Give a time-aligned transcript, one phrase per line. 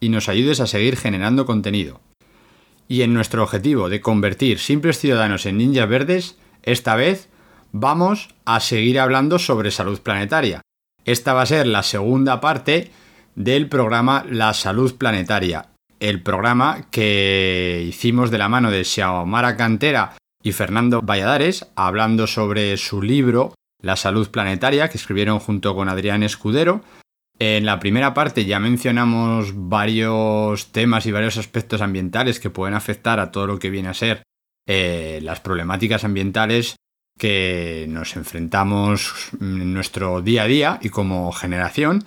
[0.00, 2.00] y nos ayudes a seguir generando contenido.
[2.88, 7.28] Y en nuestro objetivo de convertir simples ciudadanos en ninjas verdes, esta vez
[7.70, 10.62] vamos a seguir hablando sobre salud planetaria.
[11.04, 12.90] Esta va a ser la segunda parte
[13.34, 15.68] del programa La Salud Planetaria,
[16.00, 22.76] el programa que hicimos de la mano de Xiaomara Cantera y Fernando Valladares, hablando sobre
[22.76, 26.82] su libro La Salud Planetaria, que escribieron junto con Adrián Escudero,
[27.40, 33.18] en la primera parte ya mencionamos varios temas y varios aspectos ambientales que pueden afectar
[33.18, 34.22] a todo lo que viene a ser
[34.68, 36.76] eh, las problemáticas ambientales
[37.18, 42.04] que nos enfrentamos en nuestro día a día y como generación.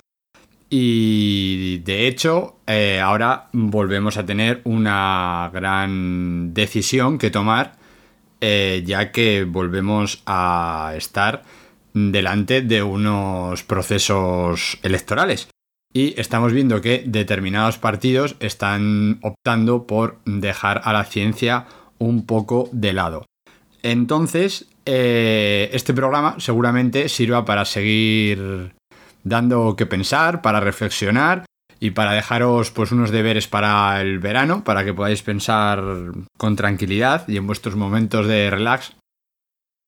[0.69, 7.73] Y de hecho, eh, ahora volvemos a tener una gran decisión que tomar,
[8.39, 11.43] eh, ya que volvemos a estar
[11.93, 15.47] delante de unos procesos electorales.
[15.93, 21.67] Y estamos viendo que determinados partidos están optando por dejar a la ciencia
[21.99, 23.25] un poco de lado.
[23.83, 28.73] Entonces, eh, este programa seguramente sirva para seguir
[29.23, 31.45] dando que pensar, para reflexionar
[31.79, 35.83] y para dejaros pues unos deberes para el verano, para que podáis pensar
[36.37, 38.95] con tranquilidad y en vuestros momentos de relax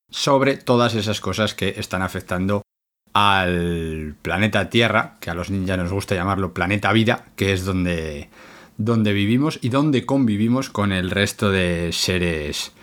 [0.09, 2.61] sobre todas esas cosas que están afectando
[3.13, 8.29] al planeta Tierra, que a los ninjas nos gusta llamarlo planeta vida, que es donde,
[8.77, 12.73] donde vivimos y donde convivimos con el resto de seres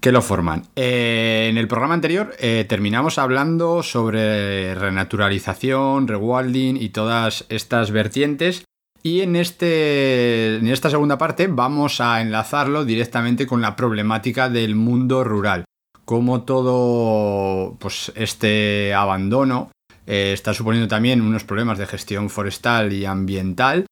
[0.00, 0.64] que lo forman.
[0.74, 8.64] Eh, en el programa anterior eh, terminamos hablando sobre renaturalización, rewilding y todas estas vertientes.
[9.02, 14.74] Y en, este, en esta segunda parte vamos a enlazarlo directamente con la problemática del
[14.74, 15.64] mundo rural
[16.08, 19.70] cómo todo pues, este abandono
[20.06, 23.84] eh, está suponiendo también unos problemas de gestión forestal y ambiental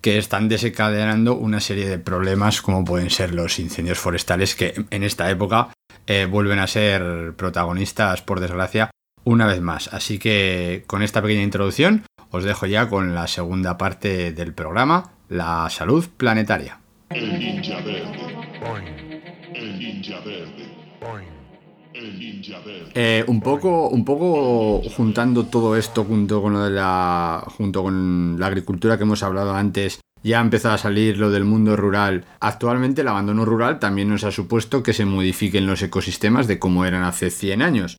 [0.00, 5.02] que están desencadenando una serie de problemas como pueden ser los incendios forestales que en
[5.02, 5.70] esta época
[6.06, 8.92] eh, vuelven a ser protagonistas por desgracia
[9.24, 9.92] una vez más.
[9.92, 15.10] Así que con esta pequeña introducción os dejo ya con la segunda parte del programa,
[15.28, 16.78] la salud planetaria.
[17.10, 18.12] El ninja verde.
[19.54, 21.33] El ninja verde.
[22.94, 28.46] Eh, un poco, un poco juntando todo esto junto con de la, junto con la
[28.46, 32.24] agricultura que hemos hablado antes, ya ha empezado a salir lo del mundo rural.
[32.40, 36.84] Actualmente el abandono rural también nos ha supuesto que se modifiquen los ecosistemas de como
[36.84, 37.96] eran hace 100 años.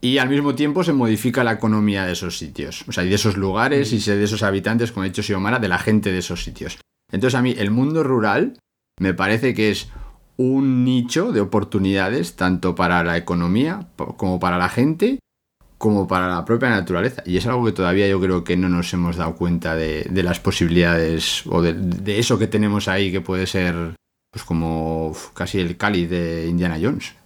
[0.00, 3.14] Y al mismo tiempo se modifica la economía de esos sitios, o sea, y de
[3.14, 6.42] esos lugares y de esos habitantes, como ha dicho Xiomara, de la gente de esos
[6.42, 6.78] sitios.
[7.12, 8.58] Entonces a mí el mundo rural
[8.98, 9.88] me parece que es
[10.36, 13.86] un nicho de oportunidades tanto para la economía
[14.16, 15.18] como para la gente
[15.82, 17.24] como para la propia naturaleza.
[17.26, 20.38] Y es algo que todavía yo creo que no nos hemos dado cuenta de, las
[20.38, 23.74] posibilidades o de, eso que tenemos ahí que puede ser
[24.30, 27.16] pues como casi el cáliz de Indiana Jones.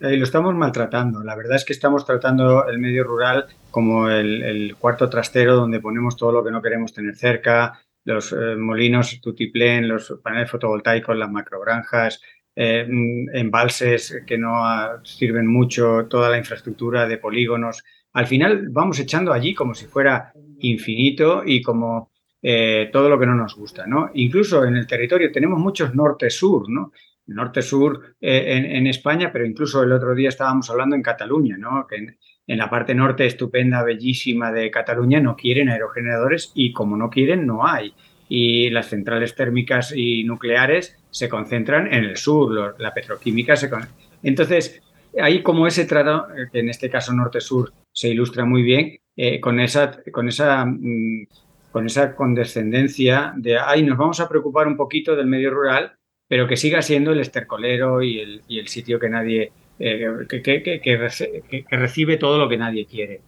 [0.00, 1.24] Eh, lo estamos maltratando.
[1.24, 5.80] La verdad es que estamos tratando el medio rural como el, el cuarto trastero donde
[5.80, 11.16] ponemos todo lo que no queremos tener cerca, los eh, molinos tutiplén, los paneles fotovoltaicos,
[11.16, 12.20] las macrogranjas,
[12.56, 12.86] eh,
[13.32, 17.82] embalses que no ah, sirven mucho, toda la infraestructura de polígonos.
[18.12, 22.10] Al final vamos echando allí como si fuera infinito y como
[22.42, 24.10] eh, todo lo que no nos gusta, ¿no?
[24.14, 26.92] Incluso en el territorio tenemos muchos norte-sur, ¿no?
[27.26, 31.86] norte-sur eh, en, España, pero incluso el otro día estábamos hablando en Cataluña, ¿no?
[31.86, 37.08] que en, la parte norte estupenda, bellísima de Cataluña no quieren aerogeneradores y como no
[37.08, 37.94] quieren, no hay.
[38.28, 43.86] Y las centrales térmicas y nucleares se concentran en el sur, la petroquímica se con...
[44.22, 44.80] Entonces,
[45.20, 49.60] hay como ese trato, que en este caso norte-sur se ilustra muy bien, eh, con,
[49.60, 51.26] esa, con, esa, mm,
[51.70, 55.92] con esa condescendencia de, ay, nos vamos a preocupar un poquito del medio rural,
[56.26, 62.38] pero que siga siendo el estercolero y el, sitio que nadie, eh, que, recibe todo
[62.38, 63.20] lo que nadie quiere.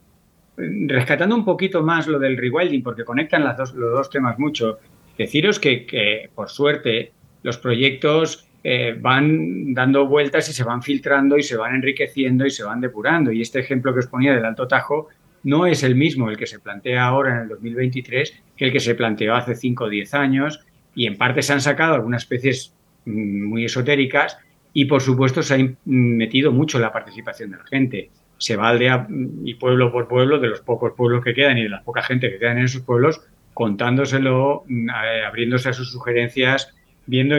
[0.56, 4.79] Rescatando un poquito más lo del rewilding, porque conectan las dos, los dos temas mucho,
[5.17, 7.12] deciros que, por suerte
[7.43, 12.50] los proyectos eh, van dando vueltas y se van filtrando y se van enriqueciendo y
[12.50, 13.31] se van depurando.
[13.31, 15.08] Y este ejemplo que os ponía del Alto Tajo
[15.44, 18.81] no es el mismo el que se plantea ahora en el 2023 que el que
[18.81, 20.61] se planteó hace 5 o 10 años
[20.97, 22.75] y en parte se han sacado algunas especies
[23.05, 24.38] mm, muy esotéricas
[24.73, 28.11] y por supuesto se ha metido mucho la participación de la gente.
[28.38, 29.06] Se va aldea
[29.44, 32.31] y pueblo por pueblo, de los pocos pueblos que quedan y de la poca gente
[32.31, 33.23] que quedan en esos pueblos,
[33.55, 34.91] contándoselo, mm,
[35.27, 36.75] abriéndose a sus sugerencias,
[37.06, 37.37] viendo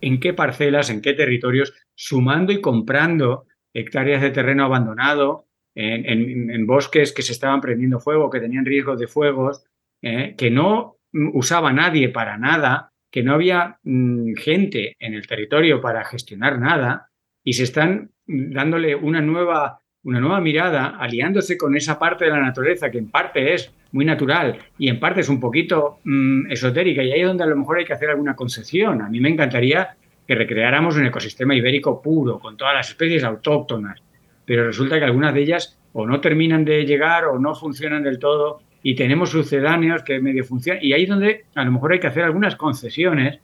[0.00, 7.12] en qué parcelas, en qué territorios, sumando y comprando hectáreas de terreno abandonado, en, bosques
[7.12, 9.64] que se estaban prendiendo fuego, que tenían riesgos de fuegos,
[10.02, 10.98] eh, que no
[11.32, 17.08] usaba nadie para nada, que no había mm, gente en el territorio para gestionar nada,
[17.42, 22.40] y se están dándole una nueva, una nueva mirada, aliándose con esa parte de la
[22.40, 27.02] naturaleza que en parte es muy natural y en parte es un poquito mm, esotérica,
[27.02, 29.00] y ahí es donde a lo mejor hay que hacer alguna concesión.
[29.00, 29.96] A mí me encantaría
[30.26, 34.02] que recreáramos un ecosistema ibérico puro, con todas las especies autóctonas,
[34.44, 38.18] pero resulta que algunas de ellas o no terminan de llegar o no funcionan del
[38.18, 42.00] todo y tenemos sucedáneos que medio funcionan y ahí es donde a lo mejor hay
[42.00, 43.36] que hacer algunas concesiones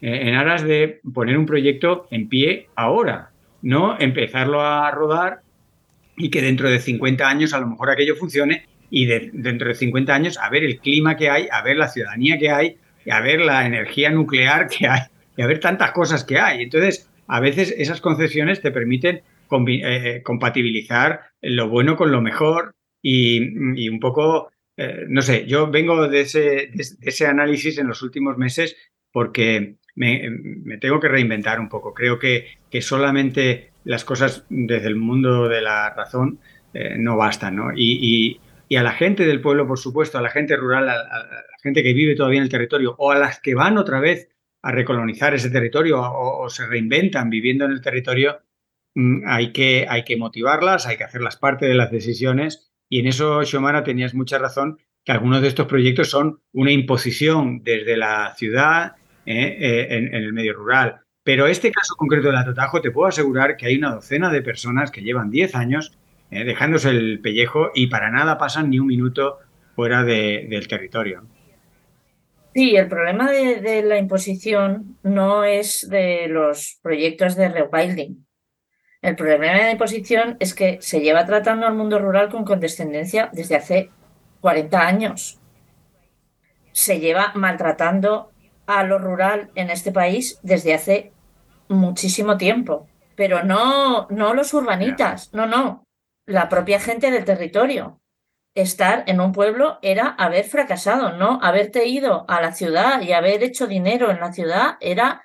[0.00, 3.30] eh, en aras de poner un proyecto en pie ahora,
[3.62, 5.40] no empezarlo a rodar
[6.16, 10.14] y que dentro de 50 años a lo mejor aquello funcione y dentro de 50
[10.14, 12.76] años a ver el clima que hay, a ver la ciudadanía que hay,
[13.10, 15.02] a ver la energía nuclear que hay
[15.36, 16.62] y a ver tantas cosas que hay.
[16.62, 19.22] Entonces, a veces esas concesiones te permiten
[19.68, 26.08] eh, compatibilizar lo bueno con lo mejor y, un poco, eh, no sé, yo vengo
[26.08, 26.70] de ese,
[27.02, 28.76] ese, análisis en los últimos meses
[29.12, 31.94] porque me, tengo que reinventar un poco.
[31.94, 36.38] Creo que, que, solamente las cosas desde el mundo de la razón
[36.72, 37.72] eh, no bastan, ¿no?
[37.74, 41.58] Y, y, a la gente del pueblo, por supuesto, a la gente rural, a, la
[41.62, 44.30] gente que vive todavía en el territorio o a las que van otra vez
[44.62, 48.40] a recolonizar ese territorio o se reinventan viviendo en el territorio,
[48.94, 53.08] Mm, hay que, hay que motivarlas, hay que hacerlas parte de las decisiones y en
[53.08, 58.34] eso, Xiomara, tenías mucha razón, que algunos de estos proyectos son una imposición desde la
[58.36, 58.94] ciudad
[59.26, 61.00] eh, eh, en, el medio rural.
[61.22, 64.42] Pero este caso concreto de la Totajo, te puedo asegurar que hay una docena de
[64.42, 65.96] personas que llevan 10 años
[66.30, 69.38] eh, dejándose el pellejo y para nada pasan ni un minuto
[69.74, 71.26] fuera del territorio.
[72.54, 78.26] Sí, el problema de, de, la imposición no es de los proyectos de rewilding.
[79.00, 83.30] El problema de la imposición es que se lleva tratando al mundo rural con condescendencia
[83.32, 83.90] desde hace
[84.40, 85.40] 40 años.
[86.72, 88.33] Se lleva maltratando
[88.66, 91.12] a lo rural en este país desde hace
[91.68, 92.86] muchísimo tiempo.
[93.16, 95.84] Pero no, no los urbanitas, no, no.
[96.26, 98.00] La propia gente del territorio.
[98.54, 103.42] Estar en un pueblo era haber fracasado, no haberte ido a la ciudad y haber
[103.42, 105.24] hecho dinero en la ciudad era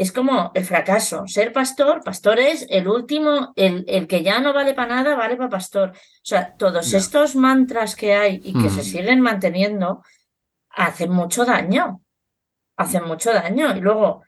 [0.00, 1.26] es como el fracaso.
[1.26, 5.36] Ser pastor, pastor es el último, el, el que ya no vale para nada, vale
[5.36, 5.90] para pastor.
[5.90, 10.02] O sea, todos estos mantras que hay y que se siguen manteniendo
[10.70, 12.00] hacen mucho daño.
[12.80, 13.76] Hacen mucho daño.
[13.76, 14.22] Y luego,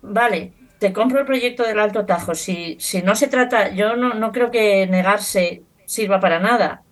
[0.00, 2.34] vale, te compro el proyecto del Alto Tajo.
[2.34, 6.82] Si, si no se trata, yo no, no creo que negarse sirva para nada.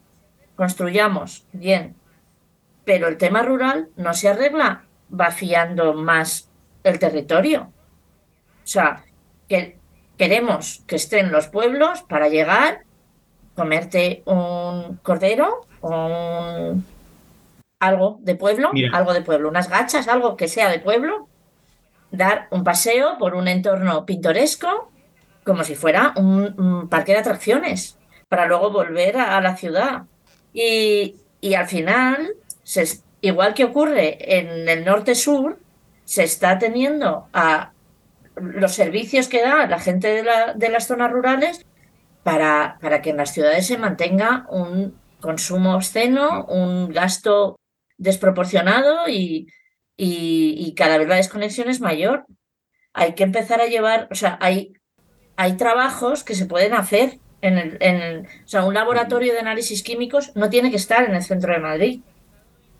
[0.54, 1.96] Construyamos, bien.
[2.84, 6.50] Pero el tema rural no se arregla vaciando más
[6.82, 7.72] el territorio.
[8.62, 9.02] O sea,
[9.48, 9.78] que
[10.18, 12.84] queremos que estén los pueblos para llegar,
[13.54, 16.74] comerte un cordero o
[17.86, 21.28] algo de pueblo, algo de pueblo, unas gachas, algo que sea de pueblo,
[22.10, 24.90] dar un paseo por un entorno pintoresco,
[25.44, 27.98] como si fuera un, parque de atracciones,
[28.28, 30.04] para luego volver a, la ciudad.
[30.52, 32.34] Y, y al final,
[33.20, 35.58] igual que ocurre en el norte-sur,
[36.04, 37.72] se está teniendo a
[38.36, 41.64] los servicios que da la gente de, la, de las zonas rurales
[42.22, 47.56] para, para, que en las ciudades se mantenga un consumo obsceno, un gasto
[47.96, 49.48] desproporcionado y,
[49.96, 52.26] y, cada vez la desconexión es mayor.
[52.92, 54.72] Hay que empezar a llevar, o sea, hay,
[55.36, 59.82] hay trabajos que se pueden hacer en el, en o sea, un laboratorio de análisis
[59.82, 62.00] químicos no tiene que estar en el centro de Madrid.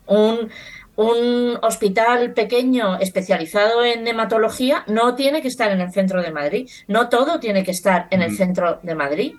[0.07, 0.49] Un,
[0.95, 6.69] un hospital pequeño especializado en hematología no tiene que estar en el centro de Madrid.
[6.87, 9.35] No todo tiene que estar en el centro de Madrid.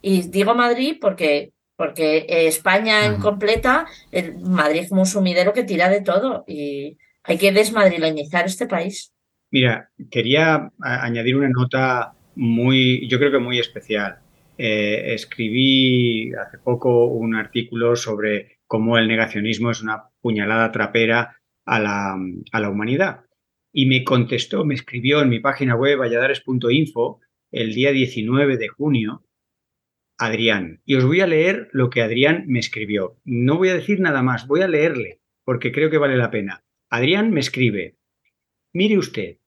[0.00, 5.88] Y digo Madrid porque, porque España en completa, el Madrid es un sumidero que tira
[5.88, 9.12] de todo y hay que desmadrileñizar este país.
[9.50, 14.18] Mira, quería añadir una nota muy, yo creo que muy especial.
[14.58, 21.78] Eh, escribí hace poco un artículo sobre cómo el negacionismo es una puñalada trapera a
[21.78, 22.16] la,
[22.52, 23.20] a la humanidad.
[23.72, 29.25] Y me contestó, me escribió en mi página web valladares.info el día 19 de junio
[30.18, 30.80] Adrián.
[30.84, 33.18] Y os voy a leer lo que Adrián me escribió.
[33.24, 36.64] No voy a decir nada más, voy a leerle, porque creo que vale la pena.
[36.88, 37.96] Adrián me escribe,
[38.72, 39.38] mire usted,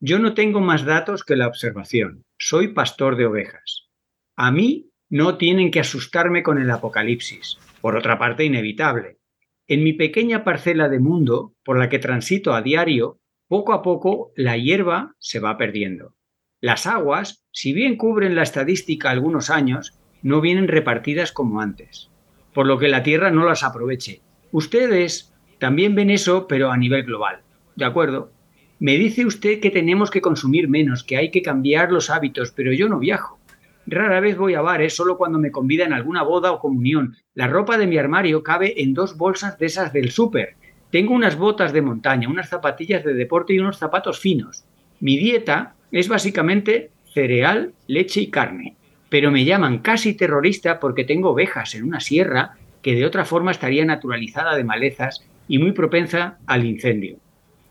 [0.00, 2.24] yo no tengo más datos que la observación.
[2.38, 3.88] Soy pastor de ovejas.
[4.36, 9.18] A mí no tienen que asustarme con el apocalipsis, por otra parte inevitable.
[9.66, 14.32] En mi pequeña parcela de mundo, por la que transito a diario, poco a poco
[14.36, 16.14] la hierba se va perdiendo.
[16.60, 22.10] Las aguas, si bien cubren la estadística algunos años, no vienen repartidas como antes,
[22.52, 24.20] por lo que la Tierra no las aproveche.
[24.50, 27.40] Ustedes también ven eso, pero a nivel global.
[27.76, 28.32] ¿De acuerdo?
[28.78, 32.72] Me dice usted que tenemos que consumir menos, que hay que cambiar los hábitos, pero
[32.72, 33.38] yo no viajo.
[33.86, 37.16] Rara vez voy a bares, solo cuando me convidan a alguna boda o comunión.
[37.34, 40.56] La ropa de mi armario cabe en dos bolsas de esas del súper.
[40.90, 44.64] Tengo unas botas de montaña, unas zapatillas de deporte y unos zapatos finos.
[45.00, 48.77] Mi dieta es básicamente cereal, leche y carne
[49.08, 53.50] pero me llaman casi terrorista porque tengo ovejas en una sierra que de otra forma
[53.50, 57.18] estaría naturalizada de malezas y muy propensa al incendio.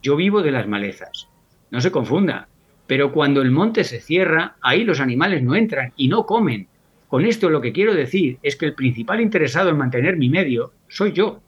[0.02, 1.30] Yo vivo de las malezas.
[1.70, 2.48] No se confunda,
[2.88, 6.68] pero cuando el monte se cierra, ahí los animales no entran y no comen.
[7.08, 10.74] Con esto lo que quiero decir es que el principal interesado en mantener mi medio
[10.88, 11.42] soy yo.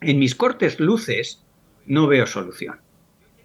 [0.00, 1.44] En mis cortes luces
[1.86, 2.80] no veo solución.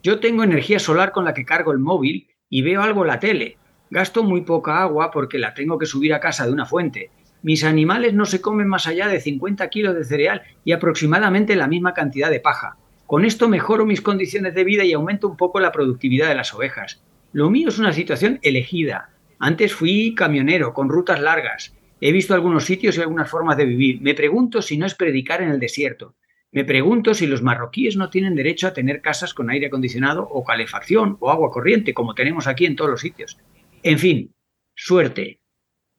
[0.04, 3.58] Yo tengo energía solar con la que cargo el móvil y veo algo la tele,
[3.90, 7.12] Gasto muy poca agua porque la tengo que subir a casa de una fuente.
[7.44, 11.68] Mis animales no se comen más allá de 50 kilos de cereal y aproximadamente la
[11.68, 12.78] misma cantidad de paja.
[13.06, 16.56] Con esto mejoro mis condiciones de vida y aumento un poco la productividad de las
[16.56, 17.04] ovejas.
[17.34, 19.12] Lo mío es una situación elegida.
[19.38, 21.76] Antes fui camionero con rutas largas.
[22.02, 24.02] He visto algunos sitios y algunas formas de vivir.
[24.02, 26.16] Me pregunto si no es predicar en el desierto.
[26.52, 30.44] Me pregunto si los marroquíes no tienen derecho a tener casas con aire acondicionado o
[30.44, 33.38] calefacción o agua corriente, como tenemos aquí en todos los sitios.
[33.86, 34.34] En fin,
[34.76, 35.42] suerte.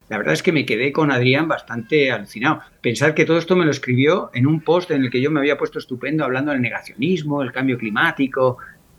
[0.09, 2.61] La verdad es que me quedé con Adrián bastante alucinado.
[2.81, 5.39] Pensar que todo esto me lo escribió en un post en el que yo me
[5.39, 8.59] había puesto estupendo hablando del negacionismo, el cambio climático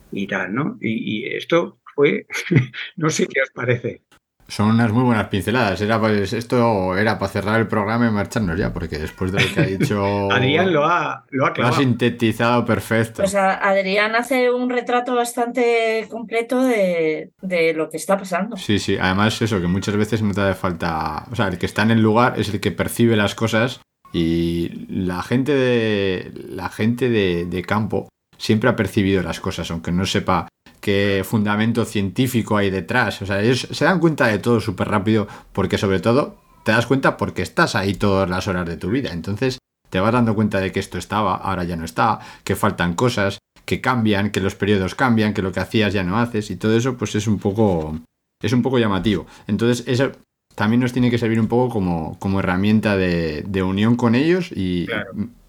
[0.10, 0.78] y tal, ¿no?
[0.80, 2.28] Y, esto fue,
[2.96, 4.04] no sé qué os parece.
[4.48, 5.82] Son unas muy buenas pinceladas.
[5.82, 9.54] Era pues, esto era para cerrar el programa y marcharnos ya, porque después de lo
[9.54, 10.32] que ha dicho.
[10.32, 13.24] Adrián lo ha, lo ha, sintetizado perfecto.
[13.24, 17.34] Pues Adrián hace un retrato bastante completo de,
[17.76, 18.56] lo que está pasando.
[18.56, 18.98] Sí, sí.
[19.00, 21.26] Además, eso, que muchas veces no te hace falta.
[21.30, 23.82] O sea, el que está en el lugar es el que percibe las cosas
[24.14, 26.32] y la gente de.
[26.50, 30.48] La gente de, de campo siempre ha percibido las cosas, aunque no sepa
[30.82, 33.22] qué fundamento científico hay detrás.
[33.22, 36.86] O sea, ellos se dan cuenta de todo súper rápido porque sobre todo te das
[36.86, 39.12] cuenta porque estás ahí todas las horas de tu vida.
[39.12, 39.58] Entonces
[39.90, 43.40] te vas dando cuenta de que esto estaba, ahora ya no está, que faltan cosas,
[43.66, 46.76] que cambian, que los periodos cambian, que lo que hacías ya no haces y todo
[46.76, 47.98] eso pues es un poco
[48.42, 49.26] es un poco llamativo.
[49.48, 50.12] Entonces eso
[50.56, 54.88] también nos tiene que servir un poco como, como herramienta de, unión con ellos y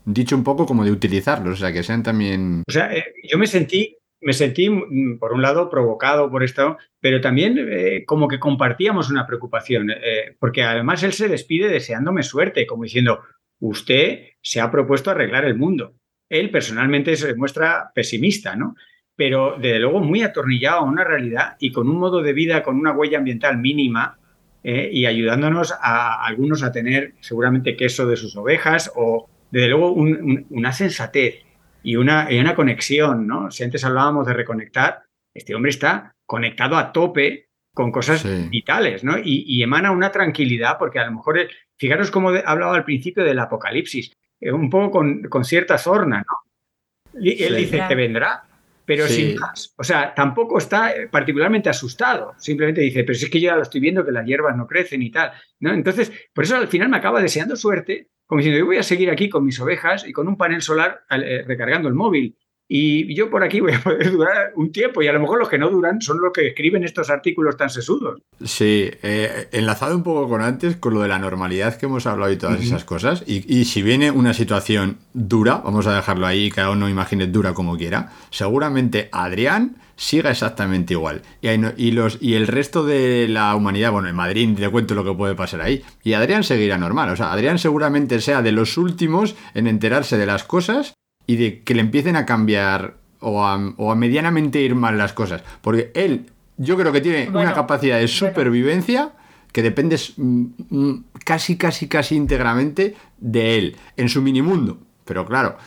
[0.05, 2.63] dicho un poco como de utilizarlos, o sea, que sean también...
[2.67, 6.77] O sea, eh, yo me sentí me sentí, mm, por un lado, provocado por esto,
[7.01, 12.23] pero también eh, como que compartíamos una preocupación, eh, porque además él se despide deseándome
[12.23, 13.21] suerte, como diciendo,
[13.61, 15.95] usted se ha propuesto arreglar el mundo.
[16.29, 18.75] Él personalmente se muestra pesimista, ¿no?
[19.17, 22.77] Pero desde luego muy atornillado a una realidad y con un modo de vida, con
[22.77, 24.19] una huella ambiental mínima
[24.63, 29.93] eh, y ayudándonos a, algunos a tener seguramente queso de sus ovejas o desde luego
[29.93, 31.43] una sensatez
[31.83, 33.51] y una, una conexión, ¿no?
[33.51, 35.03] Si antes hablábamos de reconectar,
[35.35, 39.17] este hombre está conectado a tope con cosas vitales, ¿no?
[39.23, 41.39] Y, emana una tranquilidad, porque a lo mejor,
[41.77, 47.21] fijaros cómo hablaba al principio del apocalipsis, eh, un poco con, con cierta sorna, ¿no?
[47.21, 48.48] Y él dice, te vendrá,
[48.89, 49.75] pero sin más.
[49.77, 52.33] O sea, tampoco está eh, particularmente asustado.
[52.39, 54.67] Simplemente dice, pero si es que yo ya lo estoy viendo que las hierbas no
[54.67, 55.31] crecen y tal.
[55.61, 55.75] ¿no?
[55.75, 59.11] Entonces, por eso al final me acaba deseando suerte como diciendo, yo voy a seguir
[59.11, 62.37] aquí con mis ovejas y con un panel solar eh, recargando el móvil.
[62.69, 65.49] Y yo por aquí voy a poder durar un tiempo y a lo mejor los
[65.49, 68.21] que no duran son los que escriben estos artículos tan sesudos.
[68.45, 72.31] Sí, eh, enlazado un poco con antes, con lo de la normalidad que hemos hablado
[72.31, 76.71] y todas esas cosas, y, si viene una situación dura, vamos a dejarlo ahí, cada
[76.71, 81.23] uno imagine dura como quiera, seguramente Adrián siga exactamente igual.
[81.41, 85.05] Y, y, los, y el resto de la humanidad, bueno, en Madrid te cuento lo
[85.05, 88.77] que puede pasar ahí, y Adrián seguirá normal, o sea, Adrián seguramente sea de los
[88.77, 90.98] últimos en enterarse de las cosas
[91.29, 95.43] y de que le empiecen a cambiar o a, medianamente ir mal las cosas.
[95.61, 99.13] Porque él, yo creo que tiene una capacidad de supervivencia
[99.53, 104.79] que depende mm, mm, casi, casi, casi íntegramente de él, en su minimundo.
[105.05, 105.59] Pero claro,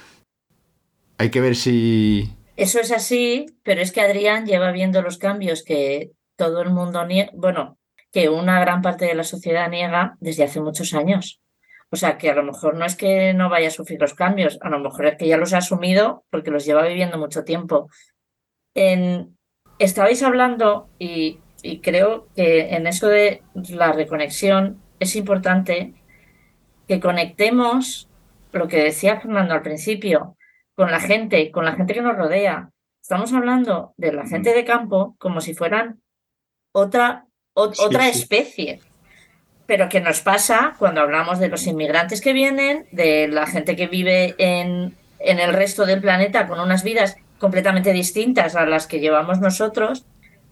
[1.20, 2.32] hay que ver si...
[2.58, 7.06] Eso es así, pero es que Adrián lleva viendo los cambios que todo el mundo
[7.06, 7.78] niega, bueno,
[8.12, 11.40] que una gran parte de la sociedad niega desde hace muchos años.
[11.94, 14.58] O sea, que a lo mejor no es que no vaya a sufrir los cambios,
[14.62, 17.90] a lo mejor es que ya los ha asumido porque los lleva viviendo mucho tiempo.
[18.74, 19.38] En,
[19.78, 21.40] estabais hablando y,
[21.84, 25.94] creo que en eso de la reconexión es importante
[26.88, 28.10] que conectemos
[28.54, 30.38] lo que decía Fernando al principio,
[30.76, 32.72] con la gente, con la gente que nos rodea.
[33.02, 36.02] Estamos hablando de la gente de campo como si fueran
[36.74, 38.80] otra, otra especie
[39.72, 43.88] pero que nos pasa cuando hablamos de los inmigrantes que vienen, de la gente que
[43.88, 49.00] vive en, en el resto del planeta con unas vidas completamente distintas a las que
[49.00, 50.04] llevamos nosotros.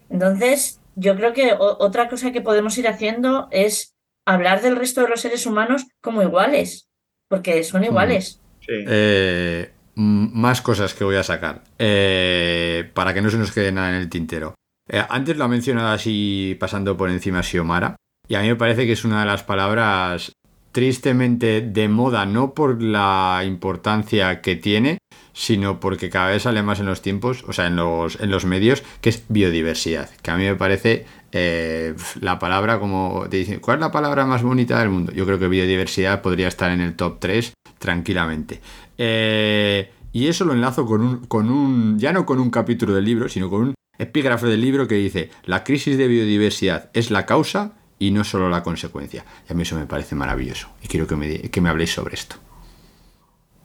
[0.08, 3.92] Entonces, yo creo que otra cosa que podemos ir haciendo es
[4.24, 6.88] hablar del resto de los seres humanos como iguales,
[7.28, 8.40] porque son iguales.
[8.66, 13.90] Eh, más cosas que voy a sacar, eh, para que no se nos quede nada
[13.90, 14.54] en el tintero.
[14.88, 17.96] Eh, antes lo ha mencionado así, pasando por encima Xiomara,
[18.30, 20.30] y a mí me parece que es una de las palabras
[20.70, 24.98] tristemente de moda, no por la importancia que tiene,
[25.32, 28.44] sino porque cada vez sale más en los tiempos, o sea, en los, en los
[28.44, 33.58] medios, que es biodiversidad, que a mí me parece eh, la palabra como te dicen,
[33.58, 35.10] ¿cuál es la palabra más bonita del mundo?
[35.10, 38.60] Yo creo que biodiversidad podría estar en el top 3 tranquilamente.
[38.96, 43.06] Eh, y eso lo enlazo con un, con un, ya no con un capítulo del
[43.06, 47.26] libro, sino con un epígrafe del libro que dice, la crisis de biodiversidad es la
[47.26, 49.24] causa y no solo la consecuencia.
[49.48, 52.14] Y a mí eso me parece maravilloso y quiero que me, que me habléis sobre
[52.14, 52.36] esto.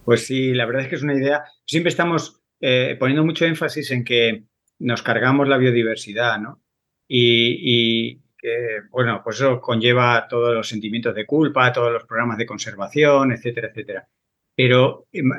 [0.03, 1.45] Pues sí, la verdad es que es una idea.
[1.65, 4.43] Siempre estamos eh, poniendo mucho énfasis en que
[4.77, 6.61] nos cargamos la biodiversidad, ¿no?
[7.07, 12.45] Y, que, bueno, pues eso conlleva todos los sentimientos de culpa, todos los programas de
[12.45, 14.07] conservación, etcétera, etcétera.
[14.55, 15.31] Pero em,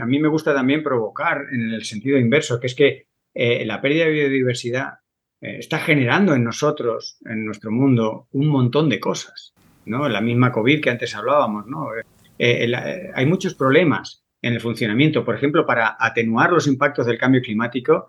[0.00, 3.80] a mí me gusta también provocar en el sentido inverso, que es que eh, la
[3.80, 4.98] pérdida de biodiversidad
[5.40, 9.54] eh, está generando en nosotros, en nuestro mundo, un montón de cosas.
[9.84, 10.08] ¿no?
[10.08, 11.66] La misma COVID que antes hablábamos.
[11.66, 11.94] ¿no?
[11.96, 12.04] Eh,
[12.38, 15.24] eh, hay muchos problemas en el funcionamiento.
[15.24, 18.08] Por ejemplo, para atenuar los impactos del cambio climático,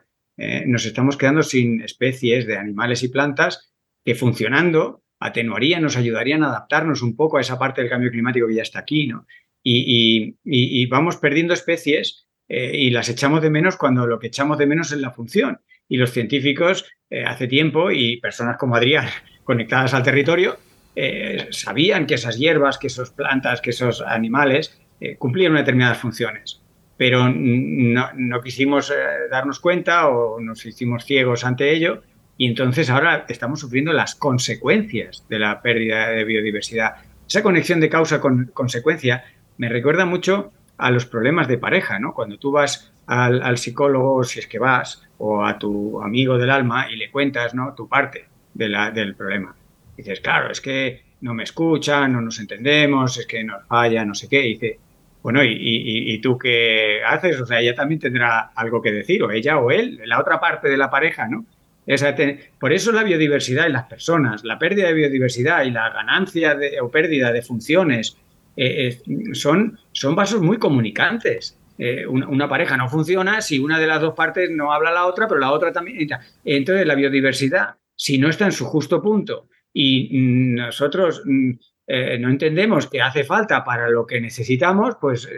[0.68, 3.74] nos estamos quedando sin especies de animales y plantas
[4.06, 8.48] que funcionando atenuarían, nos ayudarían a adaptarnos un poco a esa parte del cambio climático
[8.48, 9.06] que ya está aquí.
[9.06, 9.26] ¿no?
[9.62, 14.94] y vamos perdiendo especies y las echamos de menos cuando lo que echamos de menos
[14.94, 19.08] es la función y los científicos eh, hace tiempo y personas como Adrián
[19.43, 20.58] conectadas al territorio
[20.95, 26.62] eh, sabían que esas hierbas, que esas plantas, que esos animales eh, cumplían determinadas funciones.
[26.97, 28.91] Pero no, quisimos
[29.32, 32.04] darnos cuenta o nos hicimos ciegos ante ello
[32.38, 36.95] y entonces ahora estamos sufriendo las consecuencias de la pérdida de biodiversidad.
[37.25, 39.23] Esa conexión de causa con consecuencia
[39.58, 42.13] me recuerda mucho a los problemas de pareja, ¿no?
[42.13, 46.92] Cuando tú vas al, psicólogo, si es que vas, o a tu amigo del alma
[46.92, 47.74] y le cuentas ¿no?
[47.76, 49.56] tu parte de del problema.
[49.96, 54.16] dices, claro, es que no me escuchan, no nos entendemos, es que nos falla, no
[54.16, 54.46] sé qué.
[54.46, 54.80] Y dice,
[55.22, 57.40] bueno, ¿y, y, tú qué haces?
[57.42, 60.70] O sea, ella también tendrá algo que decir, o ella o él, la otra parte
[60.70, 61.46] de la pareja, ¿no?
[62.60, 66.90] por eso la biodiversidad en las personas, la pérdida de biodiversidad y la ganancia o
[66.90, 68.16] pérdida de funciones
[68.56, 71.58] eh, eh, son, son vasos muy comunicantes.
[71.82, 75.30] Eh, una, pareja no funciona si una de las dos partes no habla la otra,
[75.30, 76.10] pero la otra también.
[76.44, 80.10] Entonces, la biodiversidad, si no está en su justo punto y
[80.56, 81.52] nosotros mm,
[81.88, 85.30] eh, no entendemos que hace falta para lo que necesitamos, pues,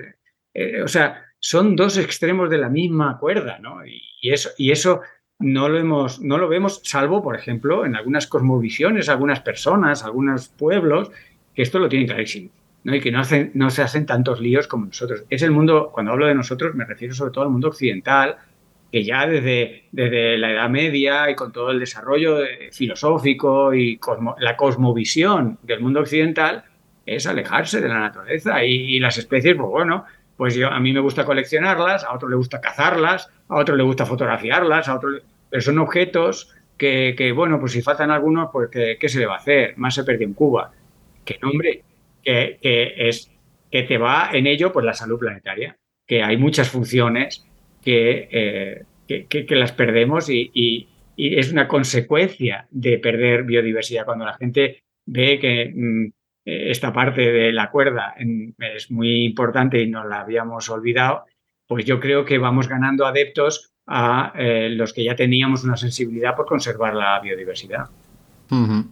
[0.55, 3.85] eh, o sea, son dos extremos de la misma cuerda, ¿no?
[3.85, 5.01] Y, eso, y eso
[5.37, 10.49] no lo, hemos, no lo vemos, salvo, por ejemplo, en algunas cosmovisiones, algunas personas, algunos
[10.49, 11.11] pueblos,
[11.53, 12.49] que esto lo tienen clarísimo.
[12.83, 12.95] ¿No?
[12.95, 15.23] y que no, hacen, no se hacen tantos líos como nosotros.
[15.29, 18.37] Es el mundo, cuando hablo de nosotros, me refiero sobre todo al mundo occidental,
[18.91, 22.39] que ya desde, desde la Edad Media y con todo el desarrollo
[22.71, 23.99] filosófico y
[24.39, 26.65] la cosmovisión del mundo occidental,
[27.05, 30.05] es alejarse de la naturaleza y, las especies, pues bueno,
[30.37, 33.83] pues yo, a mí me gusta coleccionarlas, a otro le gusta cazarlas, a otro le
[33.83, 35.09] gusta fotografiarlas, a otro...
[35.49, 39.25] Pero son objetos que, que bueno, pues si faltan algunos, pues ¿qué, ¿qué, se le
[39.25, 39.73] va a hacer?
[39.77, 40.71] Más se perdió en Cuba.
[41.25, 41.83] Que nombre,
[42.23, 43.31] que, es,
[43.69, 47.45] que te va en ello pues la salud planetaria, que hay muchas funciones
[47.81, 54.05] que, eh, que, las perdemos y, y, es una consecuencia de perder biodiversidad.
[54.05, 56.07] Cuando la gente ve que mmm,
[56.45, 58.15] esta parte de la cuerda
[58.75, 61.25] es muy importante y nos la habíamos olvidado,
[61.67, 66.35] pues yo creo que vamos ganando adeptos a eh, los que ya teníamos una sensibilidad
[66.35, 67.89] por conservar la biodiversidad.
[68.49, 68.83] Uh.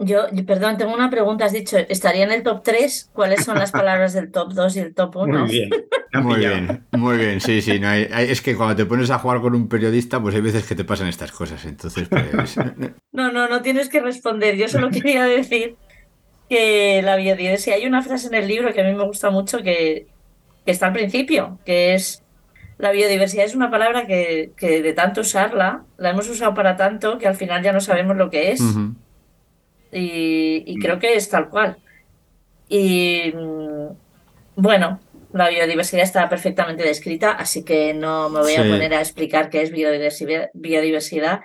[0.00, 1.44] Yo, perdón, tengo una pregunta.
[1.44, 3.10] Has dicho, ¿estaría en el top 3?
[3.12, 5.40] ¿Cuáles son las palabras del top 2 y el top 1?
[5.40, 5.70] Muy bien.
[6.22, 7.78] Muy bien, muy bien, sí, sí.
[7.78, 10.40] No hay, hay, es que cuando te pones a jugar con un periodista, pues hay
[10.40, 11.64] veces que te pasan estas cosas.
[11.66, 12.56] Entonces, pues...
[13.12, 14.56] No, no, no tienes que responder.
[14.56, 15.76] Yo solo quería decir
[16.48, 19.62] que la biodiversidad, hay una frase en el libro que a mí me gusta mucho
[19.62, 20.06] que,
[20.64, 22.22] que está al principio, que es
[22.78, 27.18] la biodiversidad es una palabra que, que, de tanto usarla, la hemos usado para tanto
[27.18, 28.60] que al final ya no sabemos lo que es.
[28.60, 28.94] Uh -huh.
[29.92, 31.76] Y, y, creo que es tal cual.
[32.68, 33.32] Y
[34.56, 35.00] bueno,
[35.32, 39.62] la biodiversidad está perfectamente descrita, así que no me voy a poner a explicar qué
[39.62, 41.40] es biodiversidad, biodiversidad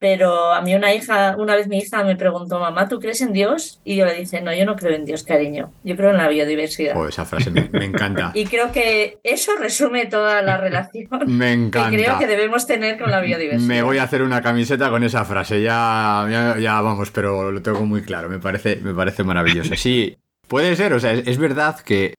[0.00, 3.34] pero a mí una hija, una vez mi hija me preguntó, mamá, ¿tú crees en
[3.34, 3.82] Dios?
[3.84, 5.74] Y yo le dije, no, yo no creo en Dios, cariño.
[5.84, 6.96] Yo creo en la biodiversidad.
[6.96, 8.32] Oh, esa frase me, me encanta.
[8.34, 11.90] y creo que eso resume toda la relación me encanta.
[11.90, 13.68] que creo que debemos tener con la biodiversidad.
[13.68, 17.60] Me voy a hacer una camiseta con esa frase, ya, ya, ya vamos, pero lo
[17.60, 19.76] tengo muy claro, me parece, me parece maravilloso.
[19.76, 20.16] Sí,
[20.48, 22.14] puede ser, o sea, es, es verdad que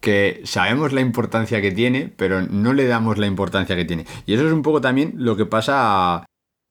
[0.00, 4.04] que sabemos la importancia que tiene, pero no le damos la importancia que tiene.
[4.24, 6.26] Y eso es un poco también lo que pasa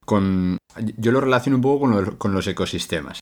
[0.06, 0.58] con...
[0.98, 3.20] Yo lo relaciono un poco con los, con los ecosistemas.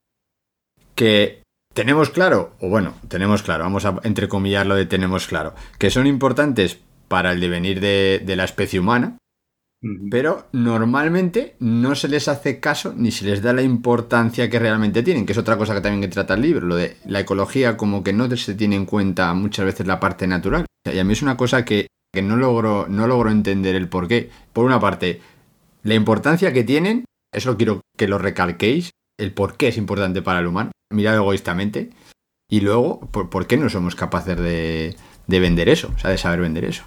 [0.96, 1.41] Que
[1.74, 6.06] tenemos claro, o bueno, tenemos claro, vamos a entrecomillar lo de tenemos claro, que son
[6.06, 9.17] importantes para el devenir de, de la especie humana,
[10.10, 15.04] pero normalmente no se les hace caso ni se les da la importancia que realmente
[15.04, 17.76] tienen, que es otra cosa que también que trata el libro, lo de la ecología
[17.76, 20.65] como que no se tiene en cuenta muchas veces la parte natural.
[20.86, 24.08] Y a mí es una cosa que, que no, logro, no logro entender el por
[24.08, 24.30] qué.
[24.54, 25.22] Por una parte,
[25.84, 30.39] la importancia que tienen, eso quiero que lo recalquéis, el por qué es importante para
[30.39, 31.89] el humano, mirad egoístamente,
[32.50, 34.96] y luego, por, por qué no somos capaces de,
[35.28, 36.84] de, vender eso, o sea, de saber vender eso.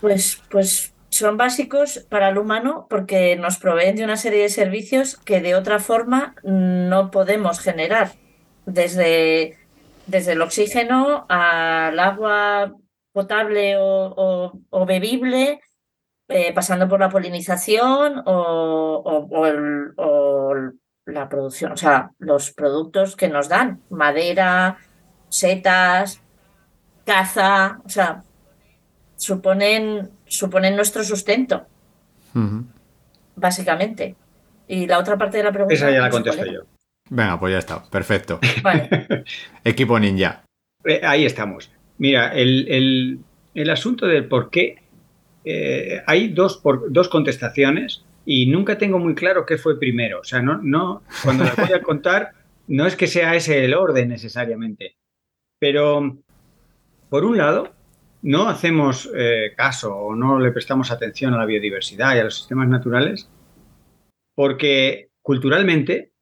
[0.00, 5.16] Pues, pues son básicos para el humano porque nos proveen de una serie de servicios
[5.16, 8.12] que de otra forma no podemos generar,
[8.66, 9.58] desde,
[10.06, 12.74] desde el oxígeno al agua
[13.12, 15.60] potable o, o bebible,
[16.30, 20.54] eh, pasando por la polinización o, o, o, el, o,
[21.06, 24.78] la producción, o sea, los productos que nos dan, madera,
[25.28, 26.22] setas,
[27.04, 28.22] caza, o sea,
[29.16, 31.66] suponen, suponen nuestro sustento,
[32.34, 32.64] uh -huh.
[33.34, 34.14] básicamente.
[34.68, 35.74] Y la otra parte de la pregunta...
[35.74, 36.60] Esa ya la contesto yo.
[37.08, 38.38] Venga, pues ya está, perfecto.
[38.62, 39.24] Vale.
[39.64, 40.44] Equipo ninja.
[40.84, 41.72] Eh, ahí estamos.
[41.98, 43.18] Mira, el, el,
[43.54, 44.76] el asunto del por qué
[45.44, 50.20] eh, hay dos, por, dos contestaciones y nunca tengo muy claro qué fue primero.
[50.20, 52.32] O sea, no, no, cuando las voy a contar,
[52.68, 54.96] no es que sea ese el orden necesariamente.
[55.58, 56.18] Pero,
[57.08, 57.72] por un lado,
[58.22, 62.36] no hacemos eh, caso o no le prestamos atención a la biodiversidad y a los
[62.36, 63.28] sistemas naturales
[64.40, 66.12] porque culturalmente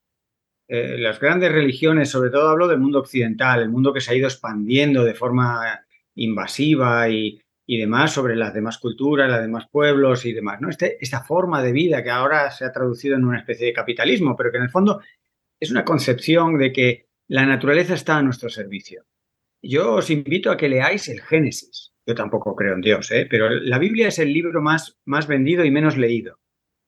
[0.66, 4.16] eh, las grandes religiones, sobre todo hablo del mundo occidental, el mundo que se ha
[4.16, 5.80] ido expandiendo de forma
[6.16, 10.58] invasiva y, y demás sobre las demás culturas, los demás pueblos y demás.
[10.58, 10.70] ¿no?
[10.70, 14.34] Este, esta forma de vida que ahora se ha traducido en una especie de capitalismo,
[14.34, 15.02] pero que en el fondo
[15.60, 19.04] es una concepción de que la naturaleza está a nuestro servicio.
[19.60, 21.92] Yo os invito a que leáis el Génesis.
[22.06, 23.26] Yo tampoco creo en Dios, ¿eh?
[23.28, 26.40] pero la Biblia es el libro más, más vendido y menos leído.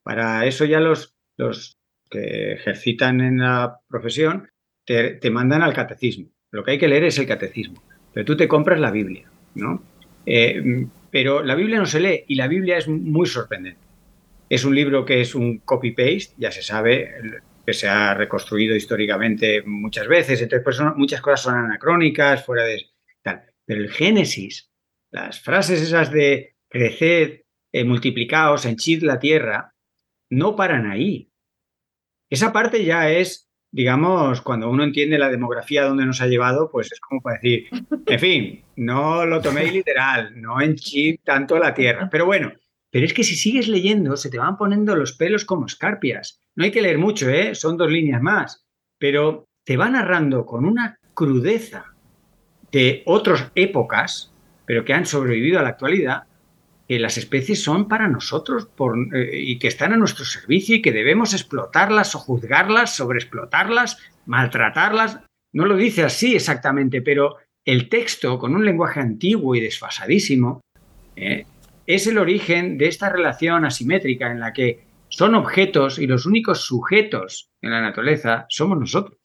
[0.03, 4.49] Para eso ya los, los que ejercitan en la profesión
[4.87, 6.31] te, te mandan al catecismo.
[6.51, 7.83] Lo que hay que leer es el catecismo,
[8.15, 9.90] pero tú te compras la Biblia, ¿no?
[10.33, 13.81] Eh, pero la Biblia no se lee y la Biblia es muy sorprendente.
[14.49, 17.11] Es un libro que es un copy-paste, ya se sabe
[17.67, 22.87] que se ha reconstruido históricamente muchas veces, entonces pues muchas cosas son anacrónicas, fuera de
[23.23, 23.43] tal.
[23.65, 24.71] Pero el Génesis,
[25.11, 27.41] las frases esas de creced,
[27.73, 29.75] eh, multiplicaos, henchid la tierra,
[30.31, 31.29] no paran ahí.
[32.31, 36.91] Esa parte ya es digamos, cuando uno entiende la demografía donde nos ha llevado, pues
[36.93, 37.69] es como para decir,
[38.07, 42.09] en fin, no lo toméis literal, no henchid tanto la tierra.
[42.11, 42.53] Pero bueno,
[42.91, 46.41] pero es que si sigues leyendo, se te van poniendo los pelos como escarpias.
[46.57, 47.55] No hay que leer mucho, ¿eh?
[47.55, 48.67] Son dos líneas más.
[48.99, 51.95] Pero te va narrando con una crudeza
[52.73, 54.33] de otras épocas,
[54.67, 56.25] pero que han sobrevivido a la actualidad,
[56.91, 58.69] que las especies son para nosotros
[59.15, 65.21] eh, y que están a nuestro servicio y que debemos explotarlas o juzgarlas, sobreexplotarlas, maltratarlas.
[65.53, 70.63] No lo dice así exactamente, pero el texto, con un lenguaje antiguo y desfasadísimo,
[71.15, 71.47] eh,
[71.87, 76.63] es el origen de esta relación asimétrica en la que son objetos y los únicos
[76.65, 79.17] sujetos en la naturaleza somos nosotros.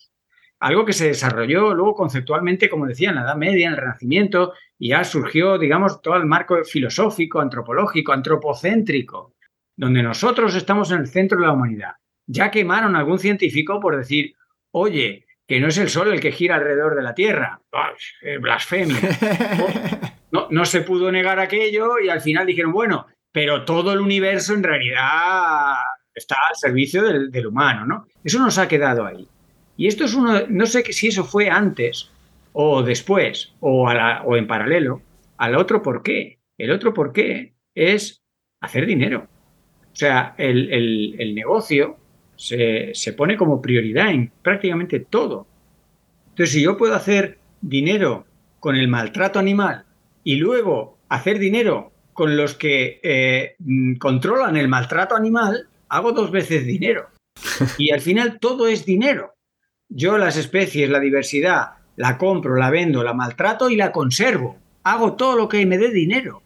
[0.59, 4.53] Algo que se desarrolló luego conceptualmente, como decía, en la Edad Media, en el Renacimiento,
[4.77, 9.33] y ya surgió, digamos, todo el marco filosófico, antropológico, antropocéntrico,
[9.75, 11.93] donde nosotros estamos en el centro de la humanidad.
[12.27, 14.35] Ya quemaron a algún científico por decir,
[14.71, 17.61] oye, que no es el Sol el que gira alrededor de la Tierra.
[18.41, 18.97] blasfemia.
[20.31, 24.53] No, no se pudo negar aquello y al final dijeron, bueno, pero todo el universo
[24.53, 25.75] en realidad
[26.13, 28.07] está al servicio del, humano, ¿no?
[28.21, 29.27] Eso nos ha quedado ahí.
[29.77, 32.11] Y esto es uno, no sé si eso fue antes
[32.57, 35.01] o después o, o en paralelo
[35.37, 36.39] al otro por qué.
[36.57, 38.23] El otro por qué es
[38.61, 39.27] hacer dinero.
[39.91, 41.97] O sea, el, negocio
[42.37, 45.47] se, se, pone como prioridad en prácticamente todo.
[46.29, 48.25] Entonces, si yo puedo hacer dinero
[48.61, 49.85] con el maltrato animal
[50.23, 56.31] y luego hacer dinero con los que eh, mm, controlan el maltrato animal, hago dos
[56.31, 57.09] veces dinero.
[57.77, 59.33] Y al final todo es dinero.
[59.89, 64.57] Yo las especies, la diversidad, la compro, la vendo, la maltrato y la conservo.
[64.83, 66.41] Hago todo lo que me dé dinero.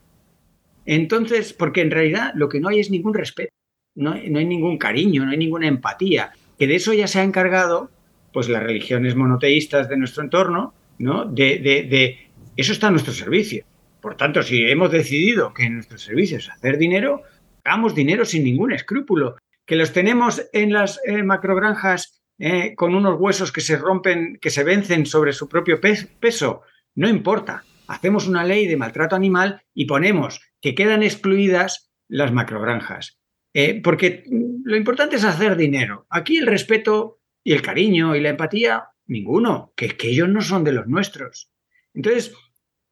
[0.86, 3.54] Entonces, porque en realidad lo que no hay es ningún respeto,
[3.96, 7.20] no hay, no hay ningún cariño, no hay ninguna empatía, que de eso ya se
[7.20, 7.92] ha encargado
[8.34, 11.26] pues las religiones monoteístas de nuestro entorno, ¿no?
[11.26, 12.18] De, de,
[12.56, 13.66] eso está a nuestro servicio.
[14.02, 17.24] Por tanto, si hemos decidido que en nuestros servicios hacer dinero,
[17.64, 19.36] hagamos dinero sin ningún escrúpulo.
[19.66, 24.50] Que los tenemos en las eh, macrogranjas eh, con unos huesos que se rompen, que
[24.50, 26.62] se vencen sobre su propio peso,
[26.96, 27.66] no importa.
[27.88, 33.20] Hacemos una ley de maltrato animal y ponemos que quedan excluidas las macrogranjas.
[33.54, 34.24] Eh, porque
[34.64, 36.06] lo importante es hacer dinero.
[36.10, 40.64] Aquí el respeto y el cariño y la empatía, ninguno, que, que ellos no son
[40.64, 41.52] de los nuestros.
[41.94, 42.34] Entonces,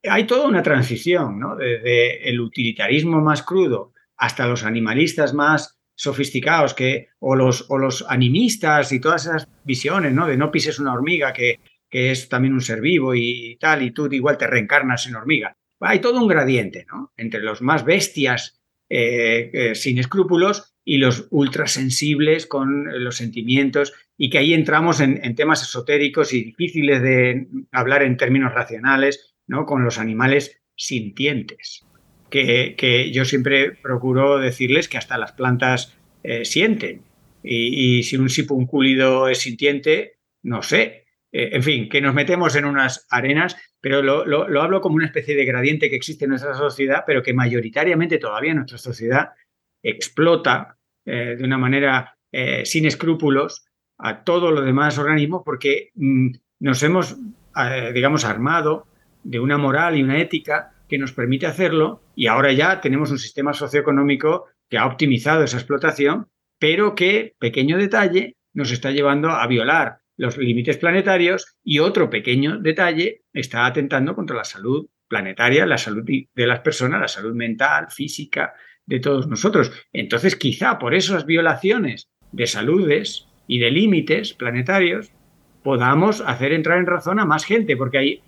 [0.04, 1.56] hay toda una transición, ¿no?
[1.56, 8.06] Desde el utilitarismo más crudo hasta los animalistas más sofisticados que, o, los, o los
[8.08, 10.28] animistas y todas esas visiones, ¿no?
[10.28, 13.92] De no pises una hormiga que, que es también un ser vivo y tal, y
[13.92, 15.58] tú igual te reencarnas en hormiga.
[15.80, 17.12] Hay todo un gradiente, ¿no?
[17.18, 24.30] Entre los más bestias eh, eh, sin escrúpulos y los ultrasensibles con los sentimientos y
[24.30, 29.66] que ahí entramos en, en temas esotéricos y difíciles de hablar en términos racionales ¿no?
[29.66, 31.87] con los animales sintientes.
[32.30, 37.04] Que, yo siempre procuro decirles que hasta las plantas eh, sienten.
[37.44, 41.06] Y, si un sipuncúlido es sintiente, no sé.
[41.32, 45.36] Eh, en fin, que nos metemos en unas arenas, pero lo, hablo como una especie
[45.36, 49.30] de gradiente que existe en nuestra sociedad, pero que mayoritariamente todavía nuestra sociedad
[49.82, 52.14] explota eh, de una manera
[52.66, 53.66] sin escrúpulos
[53.98, 57.18] a todos los demás organismos porque mm, nos hemos,
[57.94, 58.86] digamos, armado
[59.24, 63.20] de una moral y una ética que nos permite hacerlo y ahora ya tenemos un
[63.20, 66.28] sistema socioeconómico que ha optimizado esa explotación,
[66.60, 72.58] pero que, pequeño detalle, nos está llevando a violar los límites planetarios y otro pequeño
[72.58, 77.88] detalle está atentando contra la salud planetaria, la salud de las personas, la salud mental,
[77.90, 78.54] física
[78.86, 79.72] de todos nosotros.
[79.94, 85.12] Entonces, quizá por esas violaciones de saludes y de límites planetarios
[85.64, 88.22] podamos hacer entrar en razón a más gente, porque hay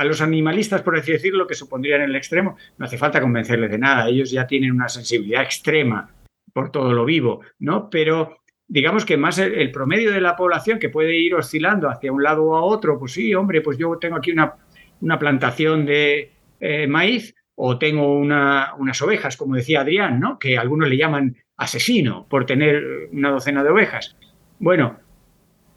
[0.00, 3.76] a los animalistas, por así decirlo, que supondrían el extremo, no hace falta convencerles de
[3.76, 4.08] nada.
[4.08, 6.10] Ellos ya tienen una sensibilidad extrema
[6.54, 7.90] por todo lo vivo, ¿no?
[7.90, 12.22] Pero digamos que más el, promedio de la población que puede ir oscilando hacia un
[12.22, 14.54] lado o a otro, pues sí, hombre, pues yo tengo aquí una,
[15.02, 20.38] una plantación de eh, maíz o tengo unas ovejas, como decía Adrián, ¿no?
[20.38, 24.16] Que algunos le llaman asesino por tener una docena de ovejas.
[24.58, 24.98] Bueno,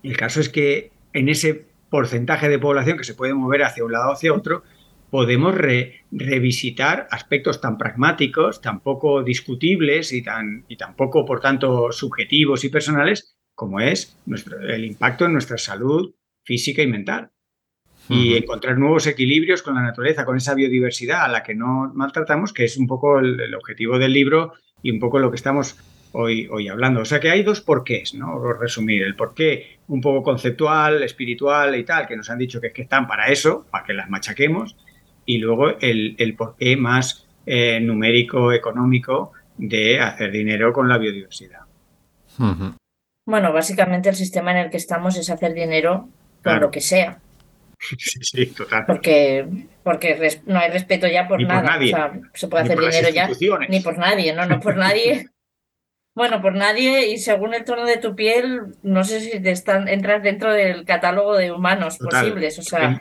[0.02, 3.92] el caso es que en ese porcentaje de población que se puede mover hacia un
[3.92, 4.64] lado o hacia otro,
[5.12, 5.54] podemos
[6.10, 12.70] revisitar aspectos tan pragmáticos, tan poco discutibles y tan, y poco, por tanto, subjetivos y
[12.70, 17.30] personales como es nuestro, el impacto en nuestra salud física y mental.
[18.10, 22.54] Y encontrar nuevos equilibrios con la naturaleza, con esa biodiversidad a la que no maltratamos,
[22.54, 25.78] que es un poco el objetivo del libro y un poco lo que estamos
[26.14, 27.02] hoy, hoy hablando.
[27.02, 28.34] O sea que hay dos porqués, ¿no?
[28.40, 32.68] Por resumir, el porqué un poco conceptual, espiritual y tal, que nos han dicho que
[32.68, 34.76] es que están para eso, para que las machaquemos,
[35.26, 41.60] y luego el, el porqué más eh, numérico, económico de hacer dinero con la biodiversidad.
[43.26, 46.10] Bueno, básicamente el sistema en el que estamos es hacer dinero
[46.44, 47.20] con lo que sea.
[47.98, 48.86] Sí, sí, total.
[48.88, 49.46] Porque,
[49.84, 51.68] porque res- no hay respeto ya por Ni por nada.
[51.72, 51.94] nadie.
[51.94, 53.30] O sea, se puede Ni hacer por dinero ya.
[53.68, 55.28] Ni por nadie, no, no por nadie.
[56.16, 59.88] Bueno, por nadie y según el tono de tu piel, no sé si te están,
[59.88, 62.26] entras dentro del catálogo de humanos Total.
[62.28, 62.60] posibles.
[62.60, 63.00] O sea,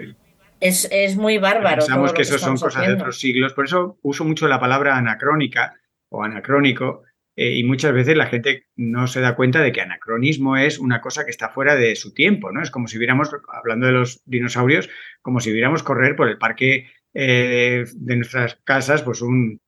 [0.61, 1.77] es, es muy bárbaro.
[1.81, 3.53] Pensamos que eso son cosas de otros siglos.
[3.53, 5.75] Por eso uso mucho la palabra anacrónica
[6.09, 7.03] o anacrónico.
[7.37, 11.01] eh, y muchas veces la gente no se da cuenta de que anacronismo es una
[11.01, 12.63] cosa que está fuera de su tiempo, ¿no?
[12.63, 14.91] Es como si viéramos, hablando de los dinosaurios,
[15.23, 19.61] como si viéramos correr por el parque eh, de nuestras casas, pues un,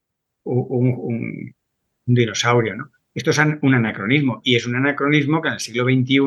[0.43, 1.55] un, un-
[2.07, 2.91] un dinosaurio, ¿no?
[3.15, 6.19] Esto es un anacronismo y es un anacronismo que en el siglo XXI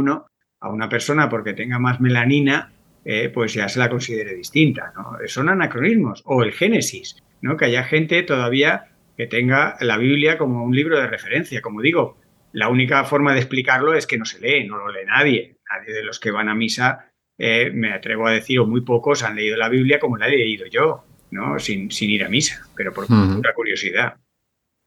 [0.61, 2.72] a una persona porque tenga más melanina,
[3.05, 5.18] eh, pues ya se la considere distinta, ¿no?
[5.27, 6.22] Son anacronismos.
[6.24, 7.59] O el Génesis, ¿no?
[7.59, 8.87] Que haya gente todavía
[9.18, 11.61] que tenga la Biblia como un libro de referencia.
[11.61, 12.18] Como digo,
[12.53, 15.57] la única forma de explicarlo es que no se lee, no lo lee nadie.
[15.70, 19.22] Nadie de los que van a misa, eh, me atrevo a decir, o muy pocos
[19.22, 21.59] han leído la Biblia como la he leído yo, ¿no?
[21.59, 24.16] Sin, sin ir a misa, pero por pura curiosidad.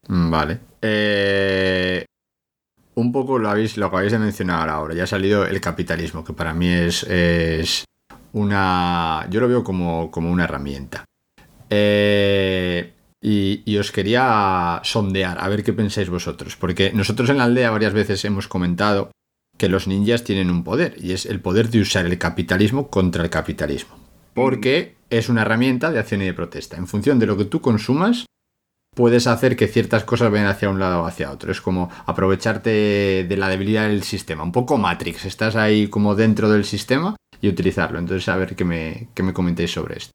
[0.08, 0.60] Mm, Vale.
[0.82, 2.06] Eh,
[2.96, 4.94] un poco lo habéis, lo acabáis de mencionar ahora.
[4.94, 7.86] Ya ha salido el capitalismo, que para mí es, es
[8.34, 9.28] una.
[9.30, 11.06] Yo lo veo como, como una herramienta.
[11.70, 16.56] Eh, y, y os quería sondear, a ver qué pensáis vosotros.
[16.58, 19.12] Porque nosotros en la aldea varias veces hemos comentado
[19.58, 23.24] que los ninjas tienen un poder, y es el poder de usar el capitalismo contra
[23.24, 23.96] el capitalismo.
[24.34, 26.78] Porque es una herramienta de acción y de protesta.
[26.78, 28.26] En función de lo que tú consumas,
[28.96, 31.52] puedes hacer que ciertas cosas vayan hacia un lado o hacia otro.
[31.52, 34.44] Es como aprovecharte de la debilidad del sistema.
[34.44, 35.26] Un poco Matrix.
[35.26, 38.00] Estás ahí como dentro del sistema y utilizarlo.
[38.00, 40.12] Entonces, a ver qué me, qué me comentéis sobre esto.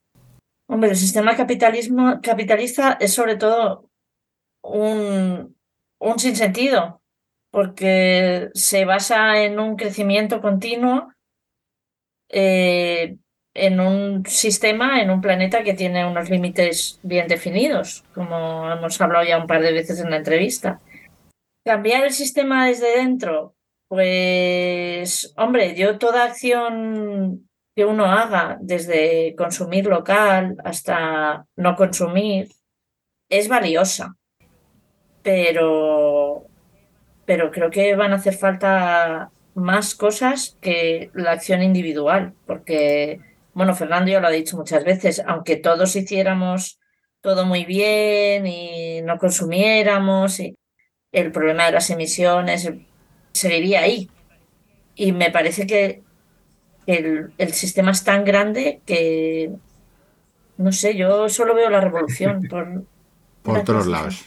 [0.69, 3.89] Hombre, el sistema capitalismo, capitalista es sobre todo
[4.63, 5.55] un,
[5.99, 7.01] un sinsentido,
[7.51, 11.13] porque se basa en un crecimiento continuo,
[12.29, 13.17] eh,
[13.57, 19.25] en un sistema, en un planeta que tiene unos límites bien definidos, como hemos hablado
[19.25, 20.79] ya un par de veces en la entrevista.
[21.65, 23.55] Cambiar el sistema desde dentro,
[23.87, 32.47] pues, hombre, yo toda acción que uno haga, desde consumir local hasta no consumir,
[33.29, 34.15] es valiosa.
[35.23, 36.45] Pero,
[37.25, 43.19] pero creo que van a hacer falta más cosas que la acción individual, porque,
[43.57, 46.79] bueno, Fernando ya lo ha dicho muchas veces, aunque todos hiciéramos
[47.21, 50.55] todo muy bien y no consumiéramos, y
[51.11, 52.71] el problema de las emisiones
[53.33, 54.09] seguiría ahí.
[54.93, 56.03] Y me parece que
[56.85, 59.49] el, el sistema es tan grande que,
[60.57, 62.85] no sé, yo solo veo la revolución por,
[63.41, 64.23] Por todos lados.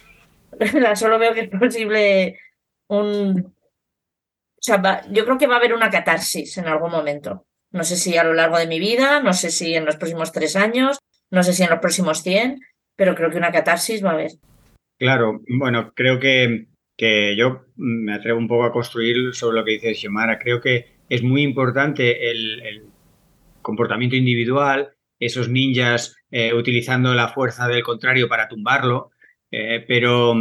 [0.96, 2.38] solo veo que es posible
[2.88, 3.46] un...
[3.46, 7.46] O sea, va- yo creo que va a haber una catarsis en algún momento.
[7.72, 10.32] No sé si a lo largo de mi vida, no sé si en los próximos
[10.32, 10.98] tres años,
[11.30, 12.60] no sé si en los próximos 100,
[12.96, 14.32] pero creo que una catarsis va a haber.
[14.98, 19.72] Claro, bueno, creo que, que yo me atrevo un poco a construir sobre lo que
[19.72, 20.38] dice Xiomara.
[20.38, 22.82] Creo que es muy importante el, el
[23.62, 29.10] comportamiento individual, esos ninjas eh, utilizando la fuerza del contrario para tumbarlo,
[29.50, 30.34] eh, pero,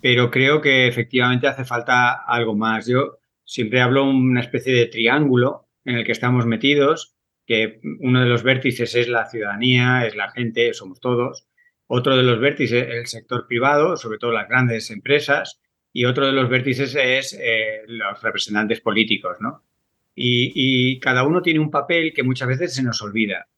[0.00, 2.86] pero creo que efectivamente hace falta algo más.
[2.86, 8.26] Yo siempre hablo una especie de triángulo en el que estamos metidos, que uno de
[8.26, 11.46] los vértices es la ciudadanía, es la gente, somos todos.
[11.86, 15.60] Otro de los vértices es el sector privado, sobre todo las grandes empresas,
[15.92, 19.62] y otro de los vértices es eh, los representantes políticos, ¿no?
[20.14, 23.48] Y, y, cada uno tiene un papel que muchas veces se nos olvida.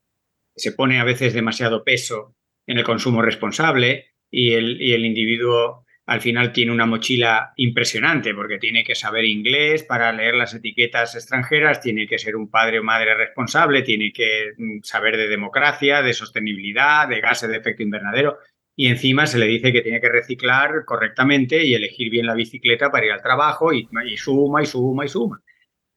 [0.55, 2.37] Se pone a veces demasiado peso
[2.67, 8.33] en el consumo responsable y el, y el individuo al final tiene una mochila impresionante
[8.33, 12.79] porque tiene que saber inglés para leer las etiquetas extranjeras, tiene que ser un padre
[12.79, 17.83] o madre responsable, tiene que mm, saber de democracia, de sostenibilidad, de gases de efecto
[17.83, 18.39] invernadero
[18.75, 22.91] y encima se le dice que tiene que reciclar correctamente y elegir bien la bicicleta
[22.91, 25.43] para ir al trabajo y, y suma y suma y suma.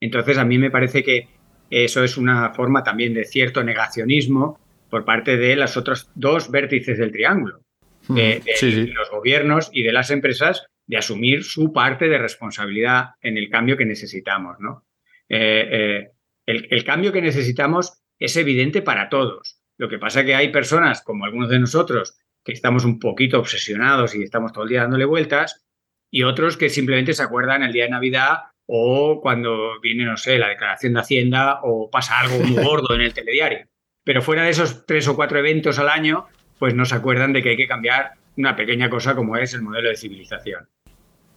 [0.01, 1.29] Entonces a mí me parece que
[1.69, 6.97] eso es una forma también de cierto negacionismo por parte de los otros dos vértices
[6.97, 7.61] del triángulo
[8.09, 8.87] de, de sí, sí.
[8.87, 13.77] los gobiernos y de las empresas de asumir su parte de responsabilidad en el cambio
[13.77, 14.57] que necesitamos.
[14.59, 14.85] ¿no?
[15.29, 16.11] Eh, eh,
[16.45, 19.59] el, el, cambio que necesitamos es evidente para todos.
[19.77, 23.39] Lo que pasa es que hay personas, como algunos de nosotros, que estamos un poquito
[23.39, 25.65] obsesionados y estamos todo el día dándole vueltas,
[26.11, 30.37] y otros que simplemente se acuerdan el día de Navidad o cuando viene, no sé,
[30.37, 33.67] la declaración de Hacienda o pasa algo muy gordo en el telediario.
[34.03, 36.27] Pero fuera de esos tres o cuatro eventos al año,
[36.61, 39.63] pues no se acuerdan de que hay que cambiar una pequeña cosa como es el
[39.63, 40.69] modelo de civilización.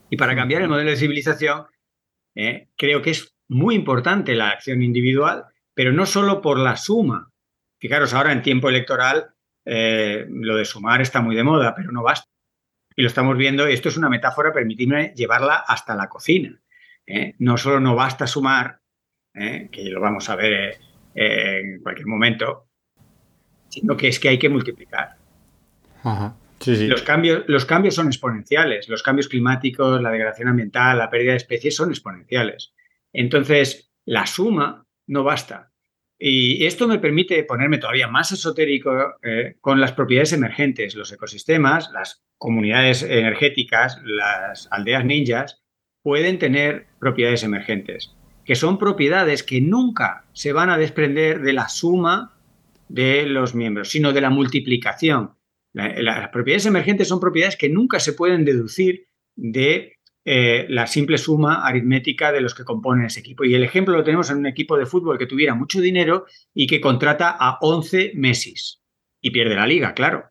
[0.07, 1.65] Y para cambiar el modelo de civilización,
[2.35, 7.31] eh, creo que es muy importante la acción individual, pero no solo por la suma
[7.79, 9.31] Fijaros, ahora en tiempo electoral
[9.65, 12.29] eh, lo de sumar está muy de moda, pero no basta.
[12.95, 16.61] Y lo estamos viendo, y esto es una metáfora, permitidme llevarla hasta la cocina.
[17.07, 17.33] ¿eh?
[17.39, 18.79] No solo no basta sumar,
[19.33, 20.77] que lo vamos a ver
[21.15, 22.67] en cualquier momento,
[23.69, 25.14] sino que es que hay que multiplicar.
[26.65, 31.37] Los, cambios, los cambios son exponenciales, los cambios climáticos, la degradación ambiental, la pérdida de
[31.37, 32.73] especies son exponenciales.
[33.11, 35.71] Entonces, la suma no basta.
[36.17, 41.91] Y esto me permite ponerme todavía más esotérico eh, con las propiedades emergentes, los ecosistemas,
[41.91, 45.61] las comunidades energéticas, las aldeas ninjas,
[46.01, 51.67] pueden tener propiedades emergentes, que son propiedades que nunca se van a desprender de la
[51.67, 52.37] suma
[52.87, 55.31] de los miembros, sino de la multiplicación.
[55.75, 61.67] Las propiedades emergentes son propiedades que nunca se pueden deducir de eh, la simple suma
[61.67, 63.43] aritmética de los que componen ese equipo.
[63.43, 66.65] Y el ejemplo lo tenemos en un equipo de fútbol que tuviera mucho dinero y
[66.65, 68.81] que contrata a 11 Messis
[69.21, 70.29] y pierde la liga, claro.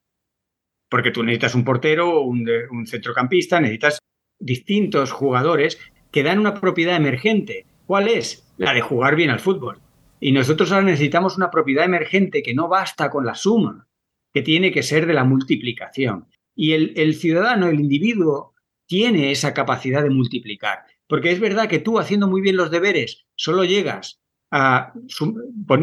[0.89, 3.99] Porque tú necesitas un portero, un, un centrocampista, necesitas
[4.39, 5.79] distintos jugadores
[6.11, 7.67] que dan una propiedad emergente.
[7.87, 8.51] ¿Cuál es?
[8.57, 9.81] La de jugar bien al fútbol.
[10.21, 13.87] Y nosotros ahora necesitamos una propiedad emergente que no basta con la suma,
[14.35, 16.27] que tiene que ser de la multiplicación.
[16.57, 18.53] Y el, ciudadano, el individuo,
[18.87, 20.81] tiene esa capacidad de multiplicar.
[21.07, 24.21] Porque es verdad que tú haciendo muy bien los deberes solo llegas
[24.51, 24.93] a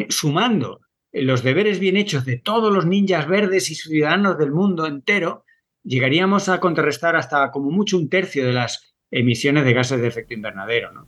[0.09, 0.81] sumando
[1.13, 5.45] los deberes bien hechos de todos los ninjas verdes y ciudadanos del mundo entero,
[5.83, 10.33] llegaríamos a contrarrestar hasta como mucho un tercio de las emisiones de gases de efecto
[10.33, 10.91] invernadero.
[10.93, 11.07] ¿no?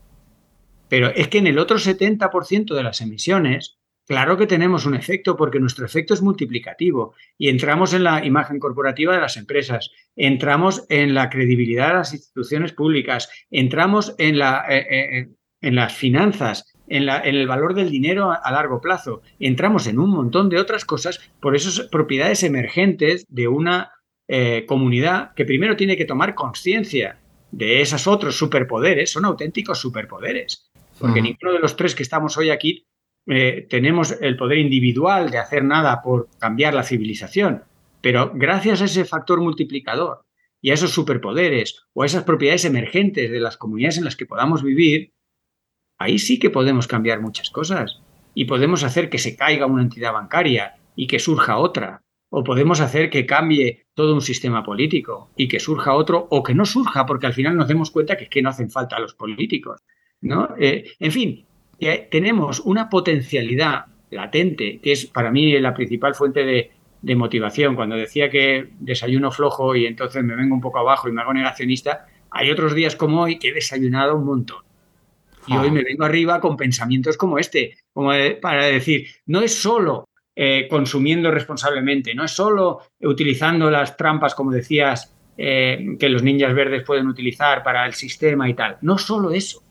[0.89, 5.37] Pero es que en el otro 70% de las emisiones Claro que tenemos un efecto
[5.37, 10.85] porque nuestro efecto es multiplicativo y entramos en la imagen corporativa de las empresas, entramos
[10.89, 15.29] en la credibilidad de las instituciones públicas, entramos en, la, eh, eh,
[15.61, 19.97] en las finanzas, en, la, en, el valor del dinero a, largo plazo, entramos en
[19.97, 23.93] un montón de otras cosas por esas propiedades emergentes de una
[24.27, 27.19] eh, comunidad que primero tiene que tomar conciencia
[27.51, 32.49] de esos otros superpoderes, son auténticos superpoderes, porque ninguno de los tres que estamos hoy
[32.49, 32.85] aquí
[33.27, 37.63] eh, tenemos el poder individual de hacer nada por cambiar la civilización,
[38.01, 40.25] pero gracias a ese factor multiplicador
[40.61, 44.25] y a esos superpoderes o a esas propiedades emergentes de las comunidades en las que
[44.25, 45.13] podamos vivir,
[45.97, 48.01] ahí sí que podemos cambiar muchas cosas
[48.33, 52.81] y podemos hacer que se caiga una entidad bancaria y que surja otra, o podemos
[52.81, 57.05] hacer que cambie todo un sistema político y que surja otro o que no surja
[57.05, 59.81] porque al final nos demos cuenta que es que no hacen falta los políticos.
[60.21, 60.49] ¿no?
[60.57, 61.45] Eh, en fin,
[62.09, 66.71] tenemos una potencialidad latente, que es para mí la principal fuente de,
[67.15, 67.75] motivación.
[67.75, 71.33] Cuando decía que desayuno flojo y entonces me vengo un poco abajo y me hago
[71.33, 74.63] negacionista, hay otros días como hoy que he desayunado un montón.
[75.47, 75.71] Y hoy ah.
[75.71, 78.11] me vengo arriba con pensamientos como este, como
[78.41, 84.51] para decir, no es solo eh, consumiendo responsablemente, no es solo utilizando las trampas, como
[84.51, 89.31] decías, eh, que los ninjas verdes pueden utilizar para el sistema y tal, no solo
[89.31, 89.63] eso,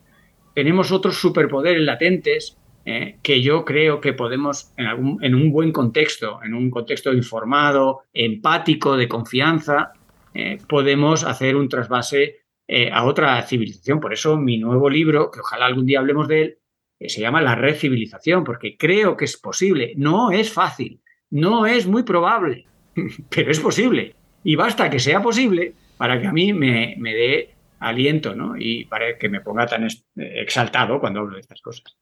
[0.55, 6.55] tenemos otros superpoderes latentes eh, que yo creo que podemos, en, un buen contexto, en
[6.55, 9.93] un contexto informado, empático, de confianza,
[10.35, 14.01] eh, podemos hacer un trasvase eh, a otra civilización.
[14.01, 16.59] Por eso mi nuevo libro, que ojalá algún día hablemos de él,
[17.07, 19.93] se llama La Red Civilización, porque creo que es posible.
[19.97, 21.01] No es fácil,
[21.31, 22.67] no es muy probable,
[23.31, 24.15] pero es posible.
[24.45, 27.52] Y basta que sea posible para que a mí me, me dé
[27.83, 28.55] aliento, ¿no?
[28.57, 31.97] Y para que me ponga tan exaltado cuando hablo de estas cosas.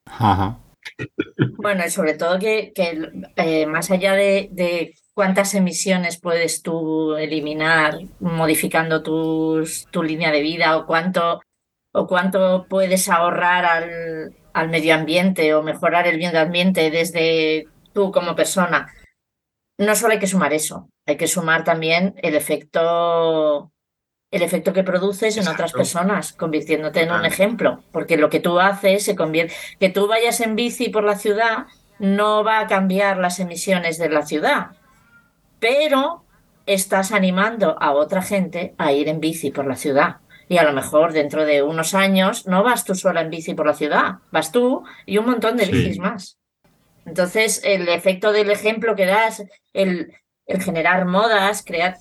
[1.57, 2.73] Bueno, y sobre todo que,
[3.37, 10.77] eh, más allá de, cuántas emisiones puedes tú eliminar modificando tus, tu línea de vida
[10.77, 11.41] o cuánto,
[11.93, 18.11] o cuánto puedes ahorrar al, al medio ambiente o mejorar el medio ambiente desde tú
[18.11, 18.93] como persona,
[19.79, 23.73] no solo hay que sumar eso, hay que sumar también el efecto
[24.31, 28.61] el efecto que produces en otras personas, convirtiéndote en un ejemplo, porque lo que tú
[28.61, 31.67] haces se convierte, que tú vayas en bici por la ciudad
[31.99, 34.69] no va a cambiar las emisiones de la ciudad,
[35.59, 36.25] pero
[36.65, 40.17] estás animando a otra gente a ir en bici por la ciudad.
[40.49, 43.67] Y a lo mejor dentro de unos años no vas tú sola en bici por
[43.67, 46.39] la ciudad, vas tú y un montón de bicis más.
[47.05, 50.13] Entonces, el efecto del ejemplo que das, el,
[50.47, 51.97] el generar modas, crear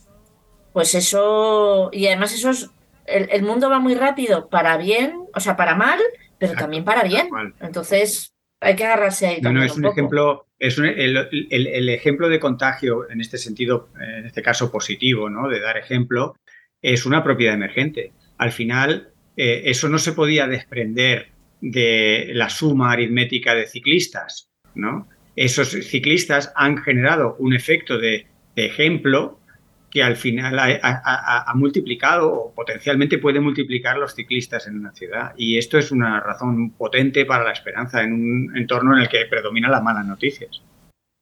[0.74, 2.70] pues eso, y además eso es,
[3.06, 6.00] el, mundo va muy rápido para bien, o sea, para mal,
[6.38, 7.28] pero también para bien.
[7.60, 9.42] Entonces, hay que agarrarse ahí.
[9.42, 14.42] No, no, es un, ejemplo, es el, ejemplo de contagio, en este sentido, en este
[14.42, 15.50] caso positivo, ¿no?
[15.50, 16.36] De dar ejemplo,
[16.82, 18.14] es una propiedad emergente.
[18.38, 25.08] Al final, eh, eso no se podía desprender de la suma aritmética de ciclistas, ¿no?
[25.40, 29.39] esos ciclistas han generado un efecto de, ejemplo
[29.90, 35.34] que al final ha, multiplicado o potencialmente puede multiplicar los ciclistas en una ciudad.
[35.38, 39.26] Y esto es una razón potente para la esperanza en un entorno en el que
[39.26, 40.62] predominan las malas noticias.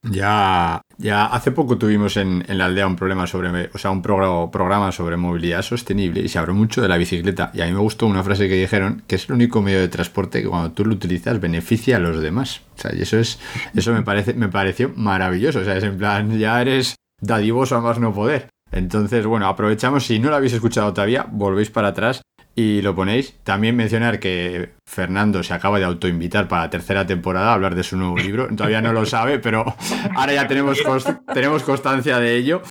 [0.04, 4.92] Ya, ya hace poco tuvimos en, la aldea un problema sobre, o sea, un programa
[4.92, 7.52] sobre movilidad sostenible y se habló mucho de la bicicleta.
[7.54, 9.90] Y a mí me gustó una frase que dijeron que es el único medio de
[9.90, 12.62] transporte que cuando tú lo utilizas beneficia a los demás.
[12.78, 13.40] O sea, y eso es,
[13.76, 15.60] eso me parece, me pareció maravilloso.
[15.60, 18.50] O sea, es en plan, ya eres dadivoso a más no poder.
[18.72, 22.22] Entonces, bueno, aprovechamos, si no lo habéis escuchado todavía, volvéis para atrás
[22.58, 23.36] y lo ponéis.
[23.44, 27.84] También mencionar que Fernando se acaba de autoinvitar para la tercera temporada a hablar de
[27.84, 28.48] su nuevo libro.
[28.48, 29.64] Todavía no lo sabe, pero
[30.16, 30.82] ahora ya tenemos,
[31.34, 32.64] tenemos constancia de ello.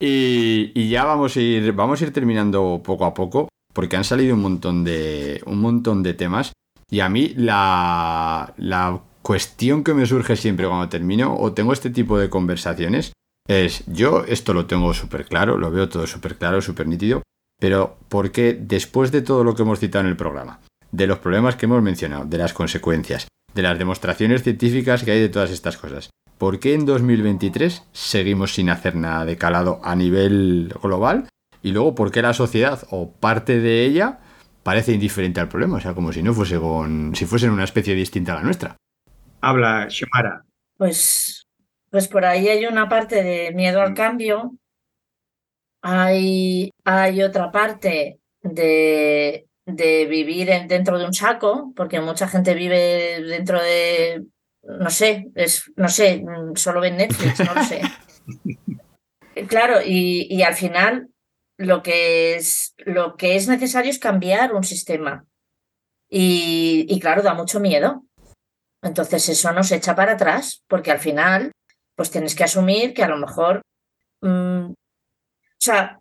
[0.00, 4.34] Y, ya vamos a, ir, vamos a ir terminando poco a poco, porque han salido
[4.34, 6.52] un montón de, un montón de temas.
[6.90, 11.90] Y a mí la, la cuestión que me surge siempre cuando termino o tengo este
[11.90, 13.12] tipo de conversaciones
[13.48, 17.22] es, yo esto lo tengo súper claro, lo veo todo súper claro, súper nítido,
[17.58, 20.60] pero ¿por qué después de todo lo que hemos citado en el programa,
[20.92, 25.20] de los problemas que hemos mencionado, de las consecuencias, de las demostraciones científicas que hay
[25.20, 29.96] de todas estas cosas, ¿por qué en 2023 seguimos sin hacer nada de calado a
[29.96, 31.28] nivel global?
[31.62, 34.20] Y luego, ¿por qué la sociedad o parte de ella
[34.62, 35.78] parece indiferente al problema?
[35.78, 38.76] O sea, como si no fuese con, si fuesen una especie distinta a la nuestra.
[39.40, 40.44] Habla, Shomara.
[40.76, 41.37] Pues,
[41.90, 44.58] pues por ahí hay una parte de miedo al cambio
[45.82, 53.22] hay, hay otra parte de, de vivir dentro de un saco, porque mucha gente vive
[53.22, 54.24] dentro de,
[54.62, 56.24] no sé, es, no sé,
[56.54, 57.82] solo ven Netflix, no lo sé.
[59.48, 61.08] claro, y, y, al final
[61.56, 65.24] lo que, es, lo que es necesario es cambiar un sistema.
[66.10, 68.04] Y, y claro, da mucho miedo.
[68.82, 71.50] Entonces eso nos echa para atrás, porque al final,
[71.98, 73.60] pues tienes que asumir que a lo mejor
[74.22, 74.70] mm,
[75.58, 76.00] o sea,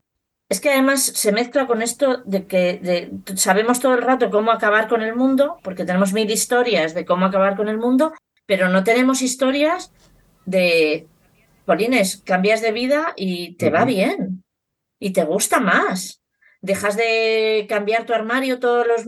[0.50, 4.88] es que además se mezcla con esto de que sabemos todo el rato cómo acabar
[4.88, 8.14] con el mundo, porque tenemos mil historias de cómo acabar con el mundo,
[8.45, 9.91] pero no tenemos historias
[10.45, 11.08] de,
[11.66, 14.43] Polines, cambias de vida y te va bien
[15.00, 16.22] y te gusta más.
[16.62, 19.06] Dejas de cambiar tu armario todos los,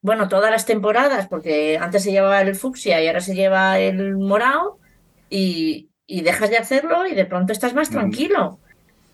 [0.00, 4.16] bueno, todas las temporadas, porque antes se llevaba el fucsia y ahora se lleva el
[4.16, 4.80] morado,
[5.28, 8.58] y, y dejas de hacerlo y de pronto estás más tranquilo.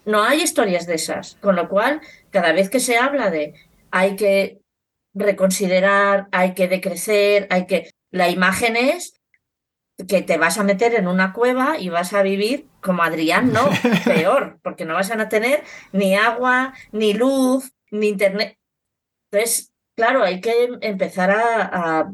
[0.06, 3.54] No hay historias de esas, con lo cual cada vez que se habla de
[3.90, 4.60] hay que
[5.12, 7.90] reconsiderar, hay que decrecer, hay que...
[8.10, 9.20] La imagen es
[10.08, 13.68] que te vas a meter en una cueva y vas a vivir como Adrián, no,
[14.04, 18.58] peor, porque no vas a tener ni agua, ni luz, ni internet.
[19.30, 22.10] Entonces, claro, hay que empezar a,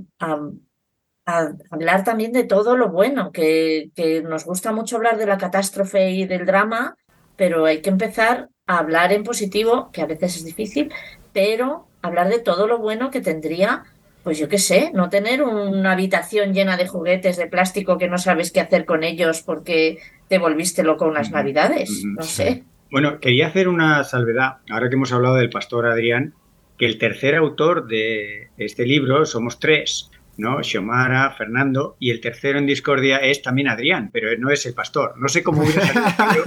[1.71, 6.11] hablar también de todo lo bueno, que, que, nos gusta mucho hablar de la catástrofe
[6.11, 6.97] y del drama,
[7.37, 10.93] pero hay que empezar a hablar en positivo, que a veces es difícil,
[11.33, 13.85] pero hablar de todo lo bueno que tendría,
[14.23, 18.19] pues yo qué sé, no tener una habitación llena de juguetes de plástico que no
[18.19, 22.65] sabes qué hacer con ellos porque te volviste loco unas navidades, no sé.
[22.91, 26.35] Bueno, quería hacer una salvedad, ahora que hemos hablado del pastor Adrián,
[26.79, 30.63] que el tercer autor de este libro somos tres, ¿no?
[30.63, 35.15] Xiomara, Fernando, y el tercero en discordia es también Adrián, pero no es el pastor.
[35.17, 36.45] No sé cómo hubiera salido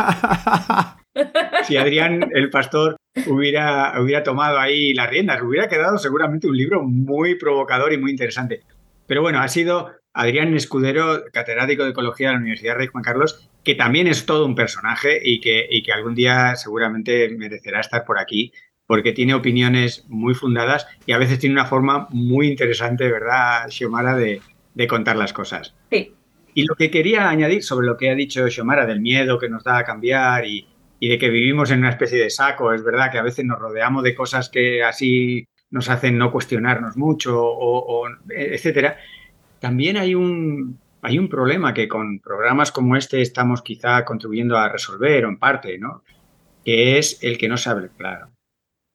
[1.63, 5.41] si Adrián, el pastor, hubiera, hubiera tomado ahí las riendas.
[5.41, 8.63] Hubiera quedado seguramente un libro muy provocador y muy interesante.
[9.07, 13.49] Pero bueno, ha sido Adrián Escudero, catedrático de Ecología de la Universidad Rey Juan Carlos,
[13.63, 18.03] que también es todo un personaje y que, y que algún día seguramente merecerá estar
[18.05, 18.51] por aquí
[18.87, 24.15] porque tiene opiniones muy fundadas y a veces tiene una forma muy interesante, ¿verdad, Xiomara,
[24.15, 24.41] de,
[24.87, 25.73] contar las cosas?
[25.91, 26.13] Sí.
[26.53, 29.63] Y lo que quería añadir sobre lo que ha dicho Xiomara del miedo que nos
[29.63, 30.67] da a cambiar y,
[31.01, 34.03] de que vivimos en una especie de saco, es verdad que a veces nos rodeamos
[34.03, 38.97] de cosas que así nos hacen no cuestionarnos mucho, o, etcétera.
[39.59, 44.69] También hay un, hay un problema que con programas como este estamos quizá contribuyendo a
[44.69, 46.03] resolver, o en parte, ¿no?
[46.63, 48.34] Que es el que no sabe claro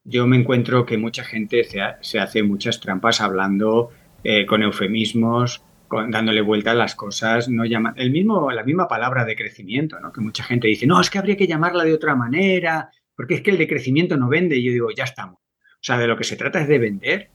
[0.05, 3.91] yo me encuentro que mucha gente se, hace muchas trampas hablando
[4.25, 5.63] eh, con eufemismos,
[6.09, 10.13] dándole vuelta a las cosas, no llama, el mismo, la misma palabra de crecimiento, ¿no?
[10.13, 13.41] que mucha gente dice, no, es que habría que llamarla de otra manera, porque es
[13.41, 15.37] que el de crecimiento no vende, y yo digo, ya estamos.
[15.37, 17.31] O sea, de lo que se trata es de vender.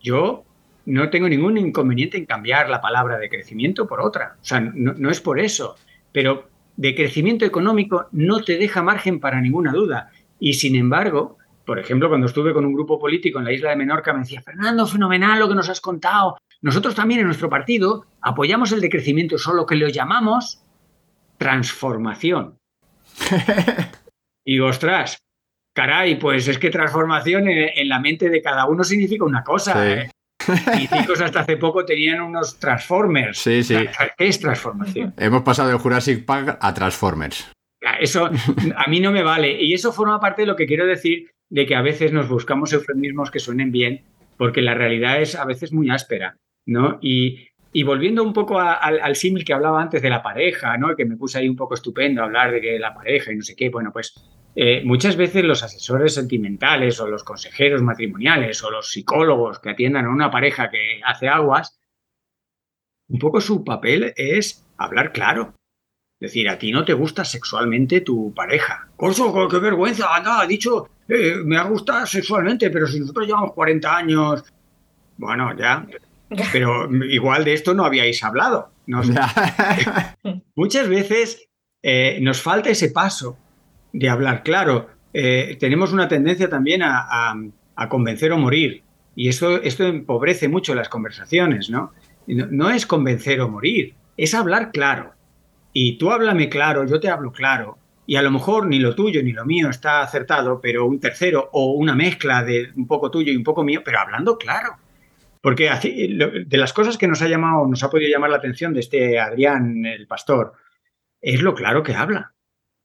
[0.00, 0.44] Yo
[0.84, 4.92] no tengo ningún inconveniente en cambiar la palabra de crecimiento por otra, o sea, no,
[4.92, 5.76] no es por eso,
[6.12, 10.10] pero de crecimiento económico no te deja margen para ninguna duda.
[10.38, 13.76] Y sin embargo, por ejemplo, cuando estuve con un grupo político en la isla de
[13.76, 16.38] Menorca, me decía, Fernando, fenomenal lo que nos has contado.
[16.62, 20.62] Nosotros también en nuestro partido apoyamos el decrecimiento, solo que lo llamamos
[21.38, 22.56] transformación.
[24.44, 25.18] y digo, ostras,
[25.74, 29.72] caray, pues es que transformación en, en la mente de cada uno significa una cosa.
[29.72, 29.88] Sí.
[29.88, 30.10] ¿eh?
[30.76, 33.38] Mis hijos hasta hace poco tenían unos Transformers.
[33.38, 33.74] Sí, sí.
[34.16, 35.12] ¿Qué es transformación?
[35.16, 37.50] Hemos pasado de Jurassic Park a Transformers.
[38.00, 38.26] Eso
[38.76, 39.60] a mí no me vale.
[39.60, 42.72] Y eso forma parte de lo que quiero decir de que a veces nos buscamos
[42.72, 44.04] eufemismos que suenen bien,
[44.36, 46.36] porque la realidad es a veces muy áspera,
[46.66, 46.98] ¿no?
[47.00, 50.96] Y, y volviendo un poco al símil que hablaba antes de la pareja, ¿no?
[50.96, 53.42] Que me puse ahí un poco estupendo a hablar de que la pareja y no
[53.42, 53.68] sé qué.
[53.68, 54.14] Bueno, pues
[54.54, 60.06] eh, muchas veces los asesores sentimentales o los consejeros matrimoniales o los psicólogos que atiendan
[60.06, 61.78] a una pareja que hace aguas,
[63.08, 65.54] un poco su papel es hablar claro.
[66.18, 68.88] Es decir, a ti no te gusta sexualmente tu pareja.
[68.96, 73.26] Corso, qué- qué vergüenza, anda, ha dicho, eh, me ha gustado sexualmente, pero si nosotros
[73.26, 74.44] llevamos 40 años.
[75.18, 75.86] Bueno, ya.
[76.52, 78.70] Pero igual de esto no habíais hablado.
[78.86, 79.12] No sé.
[80.56, 81.48] Muchas veces
[81.82, 83.36] eh, nos falta ese paso
[83.92, 84.88] de hablar claro.
[85.12, 87.36] Eh, tenemos una tendencia también a, a-
[87.76, 88.82] a convencer o morir.
[89.14, 91.92] Y esto, esto empobrece mucho las conversaciones, no,
[92.26, 95.12] no es convencer o morir, es hablar claro.
[95.78, 97.76] Y tú háblame claro, yo te hablo claro.
[98.06, 101.50] Y a lo mejor ni lo tuyo ni lo mío está acertado, pero un tercero
[101.52, 104.78] o una mezcla de un poco tuyo y un poco mío, pero hablando claro.
[105.42, 105.68] Porque
[106.46, 109.20] de las cosas que nos ha llamado, nos ha podido llamar la atención de este
[109.20, 110.54] Adrián, el pastor,
[111.20, 112.32] es lo claro que habla.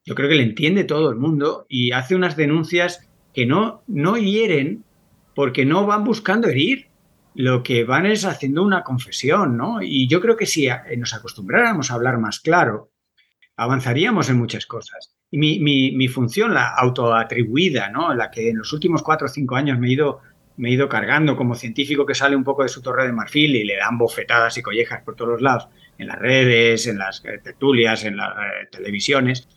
[0.04, 4.18] Yo creo que le entiende todo el mundo y hace unas denuncias que no, no
[4.18, 4.84] hieren
[5.34, 6.88] porque no van buscando herir.
[7.34, 9.82] Lo que van es haciendo una confesión, ¿no?
[9.82, 12.92] Y yo creo que si a- nos acostumbráramos a hablar más claro,
[13.56, 15.16] avanzaríamos en muchas cosas.
[15.30, 18.14] Y mi, función, la autoatribuida, ¿no?
[18.14, 20.20] La que en los últimos cuatro o cinco años me he ido
[20.58, 23.56] me he ido cargando como científico que sale un poco de su torre de marfil
[23.56, 27.24] y le dan bofetadas y collejas por todos los lados, en las redes, en las
[27.26, 29.48] eh, tertulias, en las eh, televisiones,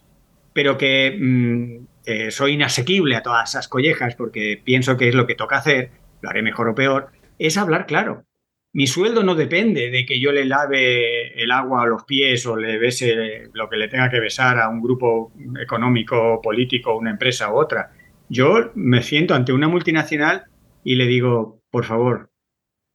[0.53, 5.27] pero que mm, eh, soy inasequible a todas esas collejas porque pienso que es lo
[5.27, 5.91] que toca hacer,
[6.22, 8.24] lo haré mejor o peor, es hablar claro.
[8.72, 12.57] Mi sueldo no depende de que yo le lave el agua a los pies o
[12.57, 17.53] le bese lo que le tenga que besar a un grupo económico, político, una empresa
[17.53, 17.93] u otra.
[18.28, 20.47] Yo me siento ante una multinacional
[20.82, 22.30] y le digo, por favor,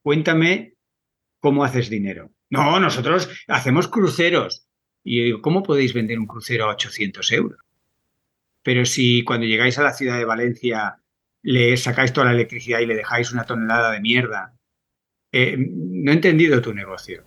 [0.03, 0.73] cuéntame
[1.39, 2.29] cómo haces dinero.
[2.49, 4.67] No, nosotros hacemos cruceros.
[5.03, 7.59] Y yo digo, ¿cómo podéis vender un crucero a 800 euros?
[8.63, 10.98] Pero si cuando llegáis a la ciudad de Valencia
[11.41, 14.53] le sacáis toda la electricidad y le dejáis una tonelada de mierda,
[15.31, 17.23] eh, no he entendido tu negocio.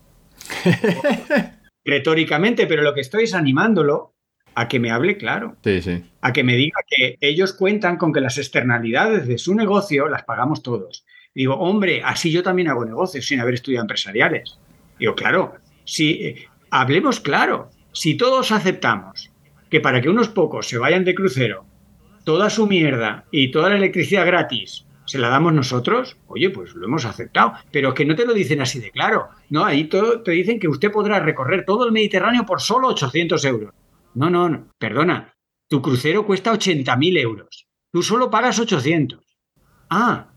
[1.84, 4.14] Retóricamente, pero lo que estoy es animándolo
[4.54, 6.04] a que me hable claro Sí, sí.
[6.20, 10.24] a que me diga que ellos cuentan con que las externalidades de su negocio las
[10.24, 11.04] pagamos todos.
[11.34, 14.58] Digo, hombre, así yo también hago negocios sin haber estudiado empresariales.
[14.98, 15.54] Digo, claro,
[15.84, 19.30] si eh, hablemos claro, si todos aceptamos
[19.70, 21.64] que para que unos pocos se vayan de crucero,
[22.24, 26.86] toda su mierda y toda la electricidad gratis se la damos nosotros, oye, pues lo
[26.86, 29.28] hemos aceptado, pero que no te lo dicen así de claro.
[29.50, 33.44] No, ahí todo, te dicen que usted podrá recorrer todo el Mediterráneo por solo 800
[33.44, 33.74] euros.
[34.14, 35.34] No, no, no, perdona,
[35.68, 37.66] tu crucero cuesta 80.000 euros.
[37.90, 39.20] Tú solo pagas 800.
[39.90, 40.32] Ah,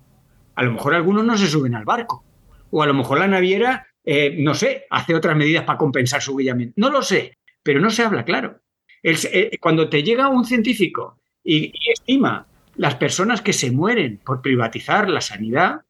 [0.55, 2.25] a lo mejor algunos no se suben al barco.
[2.71, 6.35] O a lo mejor la naviera, eh, no sé, hace otras medidas para compensar su
[6.35, 6.73] huellamiento.
[6.77, 8.59] No lo sé, pero no se habla claro.
[9.03, 15.09] Eh, cuando te llega un científico y, estima las personas que se mueren por privatizar
[15.09, 15.81] la sanidad,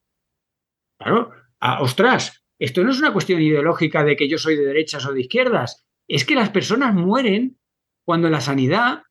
[0.98, 1.32] claro,
[1.80, 5.22] ostras, esto no es una cuestión ideológica de que yo soy de derechas o de
[5.22, 7.58] izquierdas, es que las personas mueren
[8.04, 9.02] cuando la sanidad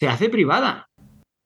[0.00, 0.88] se hace privada.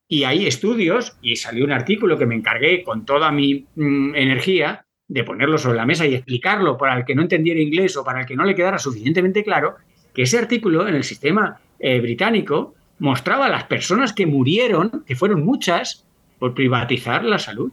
[0.09, 4.87] Y hay estudios, y salió un artículo que me encargué con toda mi mm, energía
[5.09, 8.21] de ponerlo sobre la mesa y explicarlo para el que no entendiera inglés o para
[8.21, 9.77] el que no le quedara suficientemente claro,
[10.15, 15.17] que ese artículo en el sistema eh, británico mostraba a las personas que murieron, que
[15.17, 16.05] fueron muchas,
[16.39, 17.73] por privatizar la salud.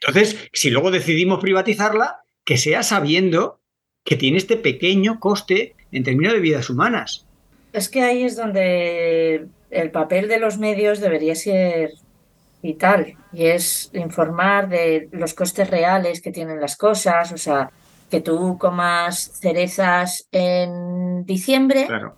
[0.00, 3.60] Entonces, si luego decidimos privatizarla, que sea sabiendo
[4.04, 7.26] que tiene este pequeño coste en términos de vidas humanas.
[7.72, 11.92] Es que ahí es donde el papel de los medios debería ser
[12.62, 17.70] vital y es informar de los costes reales que tienen las cosas, o sea,
[18.10, 22.16] que tú comas cerezas en diciembre Claro.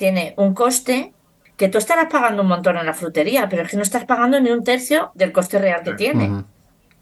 [0.00, 1.12] Tiene un coste
[1.58, 4.40] que tú estarás pagando un montón en la frutería, pero es que no estás pagando
[4.40, 6.24] ni un tercio del coste real que tiene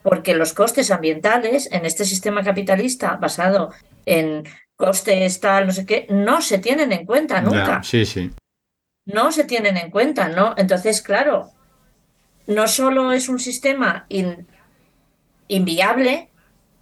[0.02, 3.70] porque los costes ambientales en este sistema capitalista basado
[4.04, 4.42] en
[4.74, 7.82] costes tal, no sé qué, no se tienen en cuenta nunca.
[7.84, 8.30] Sí, sí.
[9.06, 10.54] No se tienen en cuenta, ¿no?
[10.56, 11.50] Entonces, claro,
[12.48, 14.46] no solo es un sistema in-
[15.46, 16.30] inviable,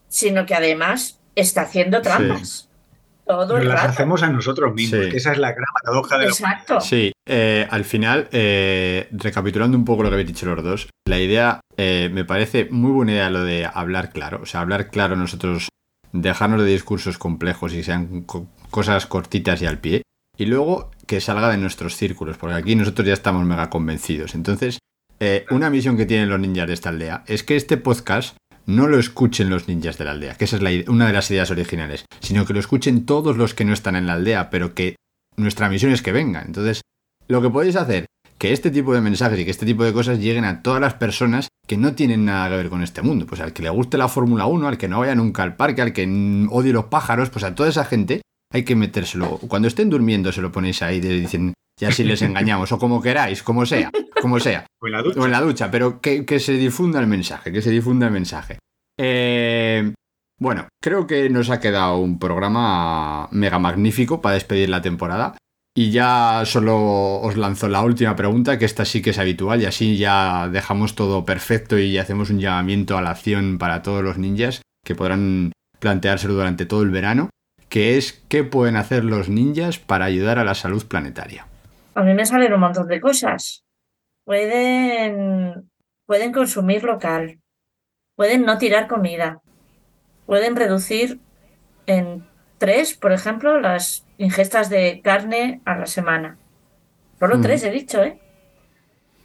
[0.08, 2.68] sino que además está haciendo trampas.
[3.26, 3.88] Todo Nos las rato.
[3.88, 5.10] hacemos a nosotros mismos, Sí.
[5.10, 6.80] que esa es la gran paradoja de Exacto.
[6.80, 11.18] Sí, eh, al final, eh, recapitulando un poco lo que habéis dicho los dos, la
[11.18, 14.40] idea eh, me parece muy buena idea lo de hablar claro.
[14.42, 15.68] O sea, hablar claro nosotros,
[16.12, 20.02] dejarnos de discursos complejos y sean co- cosas cortitas y al pie.
[20.38, 24.34] Y luego que salga de nuestros círculos, porque aquí nosotros ya estamos mega convencidos.
[24.34, 24.78] Entonces,
[25.18, 28.88] eh, una misión que tienen los ninjas de esta aldea es que este podcast no
[28.88, 31.50] lo escuchen los ninjas de la aldea, que esa es la una de las ideas
[31.50, 34.96] originales, sino que lo escuchen todos los que no están en la aldea, pero que
[35.36, 36.46] nuestra misión es que vengan.
[36.46, 36.82] Entonces,
[37.28, 38.06] lo que podéis hacer,
[38.38, 40.94] que este tipo de mensajes y que este tipo de cosas lleguen a todas las
[40.94, 43.26] personas que no tienen nada que ver con este mundo.
[43.26, 45.82] Pues al que le guste la Fórmula 1, al que no vaya nunca al parque,
[45.82, 46.04] al que
[46.50, 49.38] odie los pájaros, pues a toda esa gente hay que metérselo.
[49.48, 53.02] Cuando estén durmiendo se lo ponéis ahí y dicen, ya si les engañamos, o como
[53.02, 55.20] queráis, como sea, como sea O en la ducha.
[55.20, 58.12] o en la ducha, pero que, que se difunda el mensaje, que se difunda el
[58.12, 58.58] mensaje.
[58.98, 59.92] Eh,
[60.38, 65.36] bueno, creo que nos ha quedado un programa mega magnífico para despedir la temporada.
[65.74, 69.66] Y ya solo os lanzo la última pregunta, que esta sí que es habitual, y
[69.66, 74.16] así ya dejamos todo perfecto y hacemos un llamamiento a la acción para todos los
[74.16, 77.28] ninjas que podrán planteárselo durante todo el verano,
[77.68, 81.46] que es qué pueden hacer los ninjas para ayudar a la salud planetaria.
[81.96, 83.64] A mí me salen un montón de cosas.
[84.24, 85.70] Pueden,
[86.04, 87.40] pueden consumir local,
[88.16, 89.40] pueden no tirar comida,
[90.26, 91.20] pueden reducir
[91.86, 92.26] en
[92.58, 96.38] tres, por ejemplo, las ingestas de carne a la semana.
[97.18, 97.42] Solo Mm.
[97.42, 98.20] tres he dicho, ¿eh?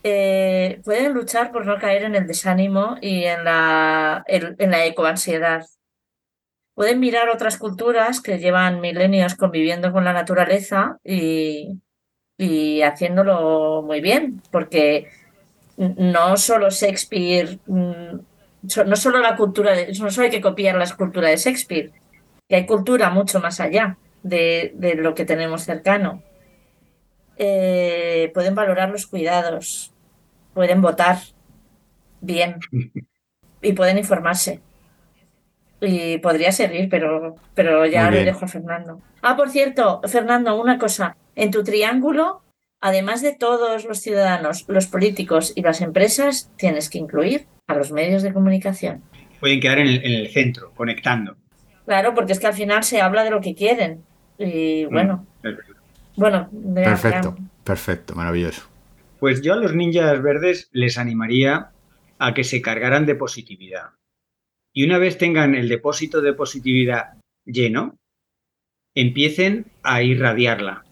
[0.04, 4.86] Eh, Pueden luchar por no caer en el desánimo y en la, en, en la
[4.86, 5.66] ecoansiedad.
[6.74, 11.82] Pueden mirar otras culturas que llevan milenios conviviendo con la naturaleza y,
[12.42, 15.08] y haciéndolo muy bien, porque
[15.78, 18.16] no solo Shakespeare, mm,
[18.88, 21.92] no solo la cultura, de- no solo hay que copiar la escultura de Shakespeare,
[22.50, 26.24] que hay cultura mucho más allá de, de lo que tenemos cercano.
[27.38, 29.92] Eh, pueden valorar los cuidados,
[30.56, 31.20] pueden votar
[32.22, 32.58] bien
[33.62, 34.62] y pueden informarse.
[35.82, 39.02] Y podría seguir, pero, pero ya le dejo a Fernando.
[39.24, 41.18] Ah, por cierto, Fernando, una cosa.
[41.36, 42.44] En tu triángulo,
[42.82, 47.92] además de todos los ciudadanos, los políticos y las empresas, tienes que incluir a los
[47.92, 49.02] medios de comunicación.
[49.40, 51.36] Pueden quedar en el, en el centro, conectando.
[51.86, 54.04] Claro, porque es que al final se habla de lo que quieren.
[54.38, 55.76] Y bueno, Es verdad.
[56.16, 58.68] bueno, Perfecto, ya- perfecto, maravilloso.
[59.20, 61.72] Pues yo a los ninjas verdes les animaría
[62.20, 63.90] a que se cargaran de positividad.
[64.74, 67.16] Y una vez tengan el depósito de positividad
[67.46, 67.98] lleno,
[68.96, 70.84] empiecen a irradiarla.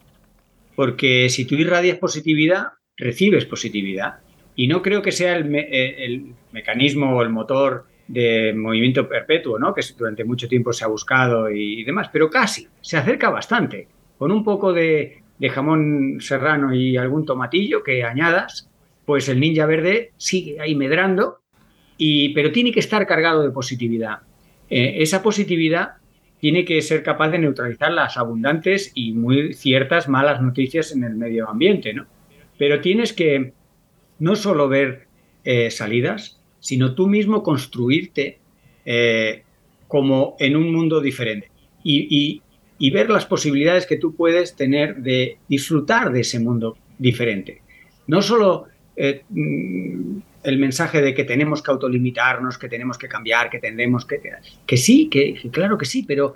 [0.75, 2.67] Porque si tú irradias positividad,
[2.97, 4.19] recibes positividad.
[4.55, 9.73] Y no creo que sea el, eh, mecanismo o el motor de movimiento perpetuo, ¿no?
[9.73, 13.88] que durante mucho tiempo se ha buscado y, y demás, pero casi, se acerca bastante.
[14.17, 18.69] Con un poco de, de jamón serrano y algún tomatillo que añadas,
[19.05, 21.39] pues el ninja verde sigue ahí medrando,
[22.33, 24.19] pero tiene que estar cargado de positividad.
[24.69, 25.95] Eh, esa positividad
[26.39, 31.15] tiene que ser capaz de neutralizar las abundantes y muy ciertas malas noticias en el
[31.15, 32.05] medio ambiente, ¿no?
[32.57, 33.53] Pero tienes que
[34.19, 35.07] no solo ver
[35.43, 38.39] eh, salidas, sino tú mismo construirte
[38.85, 39.43] eh,
[39.87, 41.51] como en un mundo diferente
[41.83, 42.41] y,
[42.93, 47.61] ver las posibilidades que tú puedes tener de disfrutar de ese mundo diferente.
[48.07, 48.67] No solo
[49.29, 50.19] mm,
[50.49, 54.19] el mensaje de que tenemos que autolimitarnos, que tenemos que cambiar, que tendremos que...
[54.65, 56.35] Que sí, que, claro que sí, pero,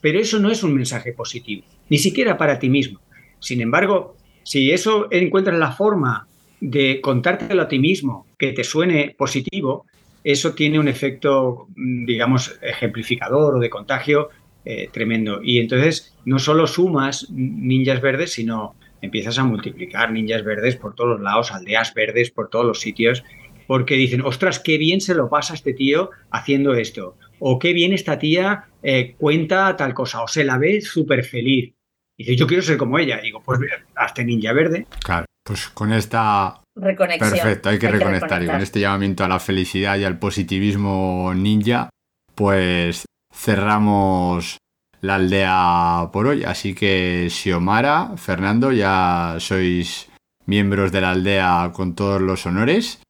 [0.00, 3.00] pero eso no es un mensaje positivo, ni siquiera para ti mismo.
[3.40, 6.28] Sin embargo, si eso encuentras la forma
[6.60, 9.86] de contártelo a ti mismo que te suene positivo,
[10.24, 14.28] eso tiene un efecto, mm, digamos, ejemplificador o de contagio
[14.64, 15.40] eh, tremendo.
[15.42, 21.10] Y entonces no solo sumas ninjas verdes, sino empiezas a multiplicar ninjas verdes por todos
[21.10, 23.24] los lados, aldeas verdes por todos los sitios,
[23.68, 27.92] porque dicen, ostras, qué bien se lo pasa este tío haciendo esto, o qué bien
[27.92, 31.74] esta tía eh, cuenta tal cosa, o se la ve súper feliz.
[32.16, 33.20] Y dice, yo quiero ser como ella.
[33.20, 33.60] Y digo, pues
[33.94, 34.86] hazte ninja verde.
[35.04, 37.30] Claro, pues con esta Reconexión.
[37.30, 38.42] Perfecto, hay que reconectar.
[38.42, 41.90] Y con este llamamiento a la felicidad y al positivismo ninja,
[42.34, 43.04] pues
[43.34, 44.56] cerramos
[45.00, 46.44] la aldea por hoy.
[46.44, 50.08] Así que Xiomara, Fernando, ya sois
[50.46, 53.02] miembros de la aldea con todos los honores.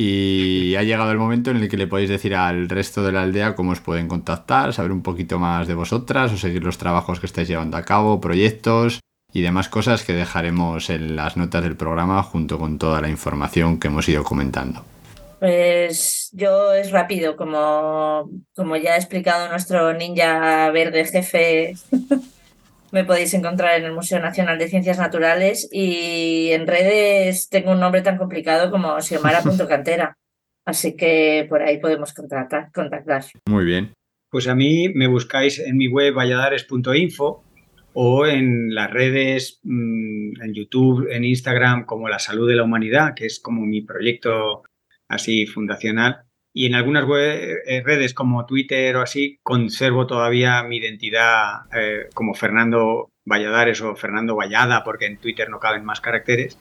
[0.00, 3.22] Y ha llegado el momento en el que le podéis decir al resto de la
[3.22, 7.18] aldea cómo os pueden contactar, saber un poquito más de vosotras o seguir los trabajos
[7.18, 9.00] que estáis llevando a cabo, proyectos
[9.32, 13.80] y demás cosas que dejaremos en las notas del programa junto con toda la información
[13.80, 14.84] que hemos ido comentando.
[15.40, 21.74] Pues yo es rápido, como, como ya ha explicado nuestro ninja verde jefe
[22.92, 27.80] me podéis encontrar en el Museo Nacional de Ciencias Naturales y en redes tengo un
[27.80, 30.16] nombre tan complicado como xiomara.cantera.
[30.64, 32.70] Así que por ahí podemos contactar.
[32.72, 33.24] contactar.
[33.48, 33.94] Muy bien.
[34.30, 37.42] Pues a mí me buscáis en mi web valladares.info
[37.94, 43.14] o en las redes, mm, en YouTube, en Instagram, como La Salud de la Humanidad,
[43.14, 44.62] que es como mi proyecto
[45.08, 46.27] así fundacional.
[46.58, 52.34] Y en algunas eh, redes como Twitter o así, conservo todavía mi identidad eh, como
[52.34, 56.58] Fernando Valladares o Fernando Vallada, porque en Twitter no caben más caracteres.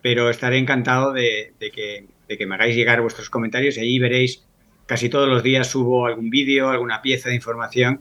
[0.00, 4.48] Pero estaré encantado de, que, me hagáis llegar vuestros comentarios y allí veréis,
[4.86, 8.00] casi todos los días subo algún vídeo, alguna pieza de información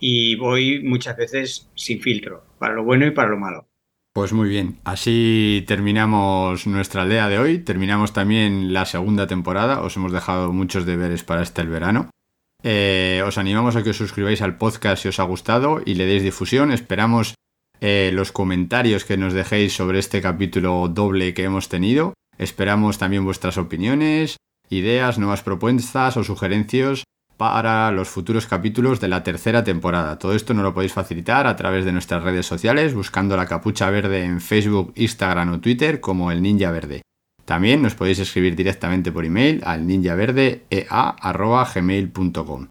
[0.00, 3.68] y voy muchas veces sin filtro, para lo bueno y para lo malo.
[4.16, 9.96] Pues muy bien, así terminamos nuestra aldea de hoy, terminamos también la segunda temporada, os
[9.96, 12.10] hemos dejado muchos deberes para este verano.
[12.62, 16.06] Eh, os animamos a que os suscribáis al podcast si os ha gustado y le
[16.06, 17.34] deis difusión, esperamos
[17.80, 23.24] eh, los comentarios que nos dejéis sobre este capítulo doble que hemos tenido, esperamos también
[23.24, 24.36] vuestras opiniones,
[24.70, 27.02] ideas, nuevas propuestas o sugerencias
[27.36, 30.18] para los futuros capítulos de la tercera temporada.
[30.18, 33.90] Todo esto nos lo podéis facilitar a través de nuestras redes sociales buscando la capucha
[33.90, 37.02] verde en Facebook, Instagram o Twitter como el Ninja Verde.
[37.44, 42.68] También nos podéis escribir directamente por email al ninjaverdeea.gmail.com.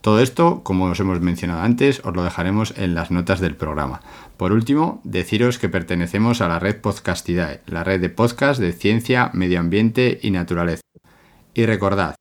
[0.00, 4.02] Todo esto, como os hemos mencionado antes, os lo dejaremos en las notas del programa.
[4.36, 9.30] Por último, deciros que pertenecemos a la red Podcastidae, la red de podcast de ciencia,
[9.32, 10.82] medio ambiente y naturaleza.
[11.54, 12.14] Y recordad,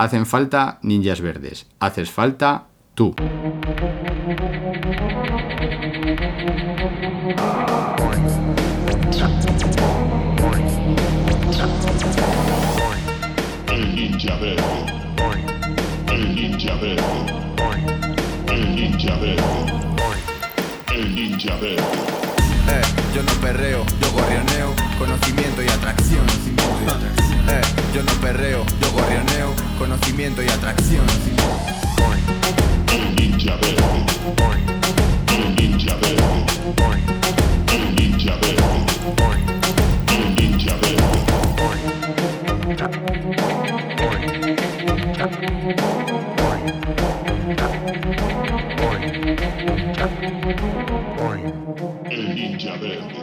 [0.00, 1.66] Hacen falta ninjas verdes.
[1.78, 3.14] Haces falta tú.
[13.68, 14.62] El ninja verde.
[16.08, 17.02] El ninja verde.
[18.48, 19.42] El ninja verde.
[20.94, 21.76] El ninja verde.
[21.76, 22.82] Eh,
[23.14, 27.19] yo no perreo, yo gorrioneo, conocimiento y atracción.
[27.50, 27.60] Eh,
[27.92, 31.04] yo no perreo, yo gorrioneo, conocimiento y atracción.
[32.92, 34.06] El ninja verde.
[35.36, 36.44] El ninja verde.
[37.74, 38.64] El ninja verde.
[40.12, 40.96] El ninja verde.
[52.10, 53.20] El ninja verde.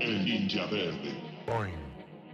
[0.00, 1.79] El ninja verde.